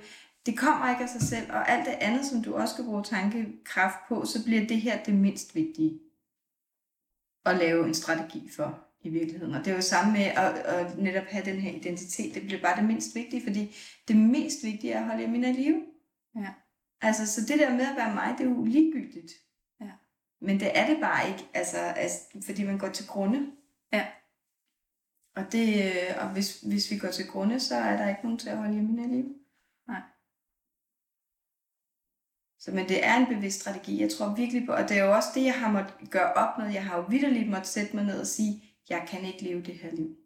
[0.45, 3.03] det kommer ikke af sig selv, og alt det andet, som du også skal bruge
[3.03, 5.99] tankekraft på, så bliver det her det mindst vigtige
[7.45, 9.55] at lave en strategi for i virkeligheden.
[9.55, 12.35] Og det er jo samme med at, at netop have den her identitet.
[12.35, 13.75] Det bliver bare det mindst vigtige, fordi
[14.07, 15.75] det mest vigtige er at holde min liv.
[16.35, 16.47] Ja.
[17.01, 19.33] Altså, så det der med at være mig, det er jo ligegyldigt.
[19.81, 19.91] Ja.
[20.41, 23.51] Men det er det bare ikke, altså, altså fordi man går til grunde.
[23.93, 24.07] Ja.
[25.35, 28.49] Og, det, og hvis, hvis vi går til grunde, så er der ikke nogen til
[28.49, 29.35] at holde hjemme i liv.
[29.87, 30.01] Nej.
[32.59, 34.01] Så, men det er en bevidst strategi.
[34.01, 36.57] Jeg tror virkelig på, og det er jo også det, jeg har måttet gøre op
[36.57, 36.73] med.
[36.73, 39.75] Jeg har jo vidderligt måttet sætte mig ned og sige, jeg kan ikke leve det
[39.75, 40.17] her liv.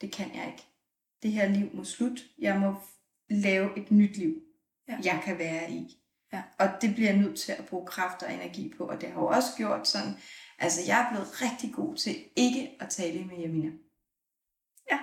[0.00, 0.66] Det kan jeg ikke.
[1.22, 2.20] Det her liv må slut.
[2.38, 2.74] Jeg må
[3.28, 4.42] lave et nyt liv,
[4.88, 4.98] ja.
[5.04, 6.01] jeg kan være i.
[6.32, 6.42] Ja.
[6.58, 8.84] Og det bliver jeg nødt til at bruge kraft og energi på.
[8.84, 10.16] Og det har jo også gjort sådan,
[10.58, 13.70] altså jeg er blevet rigtig god til ikke at tale med Jamina.
[14.90, 14.98] Ja.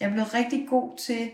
[0.00, 1.30] Jeg er blevet rigtig god til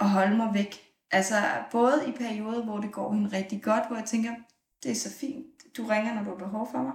[0.00, 0.86] at holde mig væk.
[1.10, 4.34] Altså både i perioder, hvor det går hende rigtig godt, hvor jeg tænker,
[4.82, 6.94] det er så fint, du ringer, når du har behov for mig.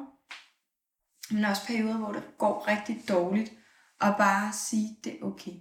[1.31, 3.53] Men også perioder, hvor det går rigtig dårligt,
[4.01, 5.53] og bare sige, det er okay.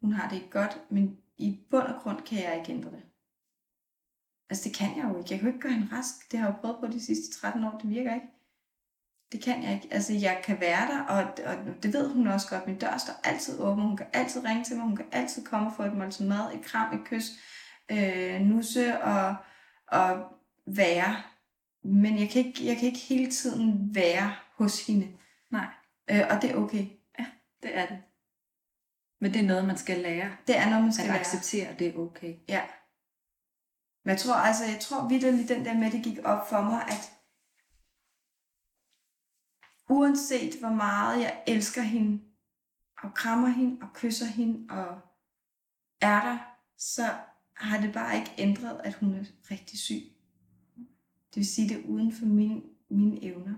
[0.00, 3.02] Hun har det ikke godt, men i bund og grund kan jeg ikke ændre det.
[4.50, 5.30] Altså det kan jeg jo ikke.
[5.30, 6.32] Jeg kan jo ikke gøre hende rask.
[6.32, 7.78] Det har jeg jo prøvet på de sidste 13 år.
[7.78, 8.26] Det virker ikke.
[9.32, 9.88] Det kan jeg ikke.
[9.90, 12.66] Altså jeg kan være der, og, og det ved hun også godt.
[12.66, 13.84] Min dør står altid åben.
[13.84, 14.84] Hun kan altid ringe til mig.
[14.84, 17.30] Hun kan altid komme og få et måltid mad, et kram, et kys,
[17.90, 19.36] øh, nusse og,
[19.88, 20.24] og
[20.66, 21.22] være.
[21.84, 25.08] Men jeg kan, ikke, jeg kan ikke hele tiden være hos hende.
[25.50, 25.66] Nej.
[26.10, 26.86] Øh, og det er okay.
[27.18, 27.26] Ja,
[27.62, 27.98] det er det.
[29.20, 30.36] Men det er noget, man skal lære.
[30.46, 31.20] Det er noget, man skal at lære.
[31.20, 32.34] acceptere, det er okay.
[32.48, 32.60] Ja.
[34.04, 36.82] Men jeg tror, altså, jeg tror vidderligt, den der med, det gik op for mig,
[36.82, 37.12] at
[39.88, 42.24] uanset hvor meget jeg elsker hende,
[43.02, 45.00] og krammer hende, og kysser hende, og
[46.00, 46.38] er der,
[46.78, 47.02] så
[47.56, 50.02] har det bare ikke ændret, at hun er rigtig syg.
[51.28, 53.54] Det vil sige, det er uden for mine, mine evner.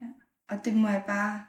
[0.00, 0.06] Ja.
[0.48, 1.46] Og det må jeg bare,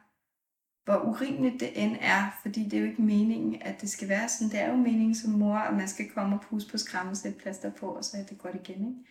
[0.86, 4.30] hvor urimeligt det end er, fordi det er jo ikke meningen, at det skal være
[4.30, 4.52] sådan.
[4.52, 7.40] Det er jo meningen som mor, at man skal komme og puste på skræmme, sætte
[7.40, 8.88] plaster på, og så er det godt igen.
[8.88, 9.10] Ikke?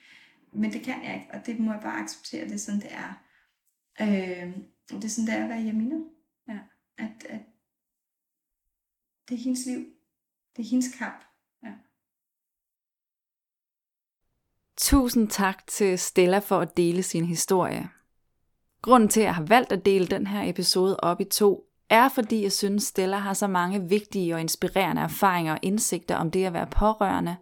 [0.53, 2.93] Men det kan jeg ikke, og det må jeg bare acceptere, det er sådan, det
[2.93, 3.23] er.
[4.01, 4.57] Øh,
[4.91, 5.97] det er sådan, det er at være Jamina.
[6.49, 6.59] Ja.
[6.99, 7.41] At, at
[9.29, 9.87] det er hendes liv.
[10.57, 11.25] Det er hendes kamp.
[11.63, 11.73] Ja.
[14.77, 17.89] Tusind tak til Stella for at dele sin historie.
[18.83, 22.09] Grunden til, at jeg har valgt at dele den her episode op i to, er
[22.09, 26.45] fordi jeg synes, Stella har så mange vigtige og inspirerende erfaringer og indsigter om det
[26.45, 27.37] at være pårørende,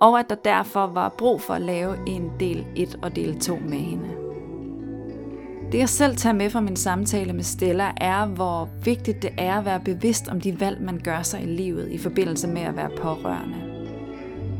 [0.00, 3.56] og at der derfor var brug for at lave en del 1 og del 2
[3.56, 4.08] med hende.
[5.72, 9.58] Det jeg selv tager med fra min samtale med Stella er, hvor vigtigt det er
[9.58, 12.76] at være bevidst om de valg, man gør sig i livet i forbindelse med at
[12.76, 13.56] være pårørende.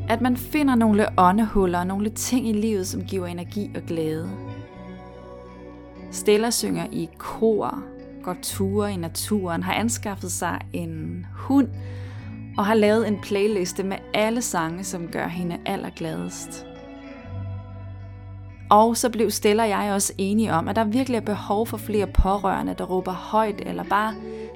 [0.09, 4.31] At man finder nogle åndehuller og nogle ting i livet, som giver energi og glæde.
[6.11, 7.83] Stella synger i kor,
[8.23, 11.69] går ture i naturen, har anskaffet sig en hund
[12.59, 16.67] og har lavet en playliste med alle sange, som gør hende allergladest.
[18.71, 21.77] Og så blev Stella og jeg også enige om, at der virkelig er behov for
[21.77, 24.15] flere pårørende, der råber højt eller bare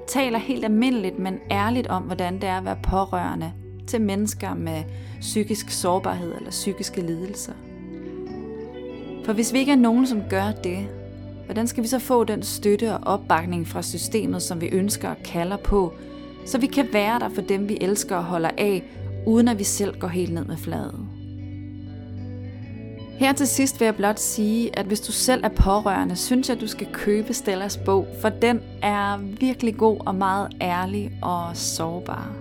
[0.09, 3.53] taler helt almindeligt, men ærligt om, hvordan det er at være pårørende
[3.87, 4.83] til mennesker med
[5.21, 7.53] psykisk sårbarhed eller psykiske lidelser.
[9.25, 10.89] For hvis vi ikke er nogen, som gør det,
[11.45, 15.17] hvordan skal vi så få den støtte og opbakning fra systemet, som vi ønsker og
[15.25, 15.93] kalder på,
[16.47, 18.83] så vi kan være der for dem, vi elsker og holder af,
[19.27, 21.09] uden at vi selv går helt ned med fladet?
[23.19, 26.57] Her til sidst vil jeg blot sige, at hvis du selv er pårørende, synes jeg,
[26.57, 31.57] at du skal købe Stellas bog, for den er virkelig god og meget ærlig og
[31.57, 32.33] sårbar.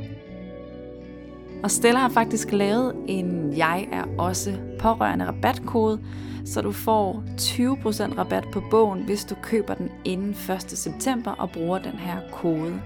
[1.64, 6.00] Og Stella har faktisk lavet en Jeg er også pårørende rabatkode,
[6.46, 10.62] så du får 20% rabat på bogen, hvis du køber den inden 1.
[10.62, 12.82] september og bruger den her kode.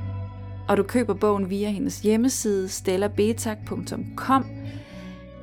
[0.67, 4.45] Og du køber bogen via hendes hjemmeside stellabetak.com.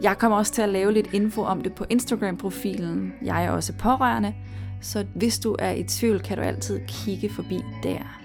[0.02, 3.12] jeg kommer også til at lave lidt info om det på Instagram-profilen.
[3.22, 4.34] Jeg er også pårørende,
[4.80, 8.20] så hvis du er i tvivl, kan du altid kigge forbi der.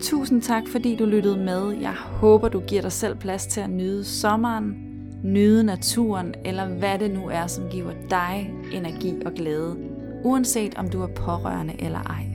[0.00, 1.70] Tusind tak, fordi du lyttede med.
[1.80, 4.89] Jeg håber, du giver dig selv plads til at nyde sommeren,
[5.22, 9.76] nyde naturen, eller hvad det nu er, som giver dig energi og glæde,
[10.24, 12.26] uanset om du er pårørende eller ej.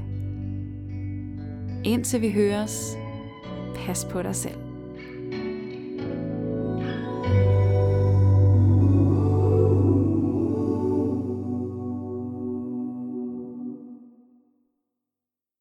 [1.84, 2.98] Indtil vi høres,
[3.76, 4.65] pas på dig selv.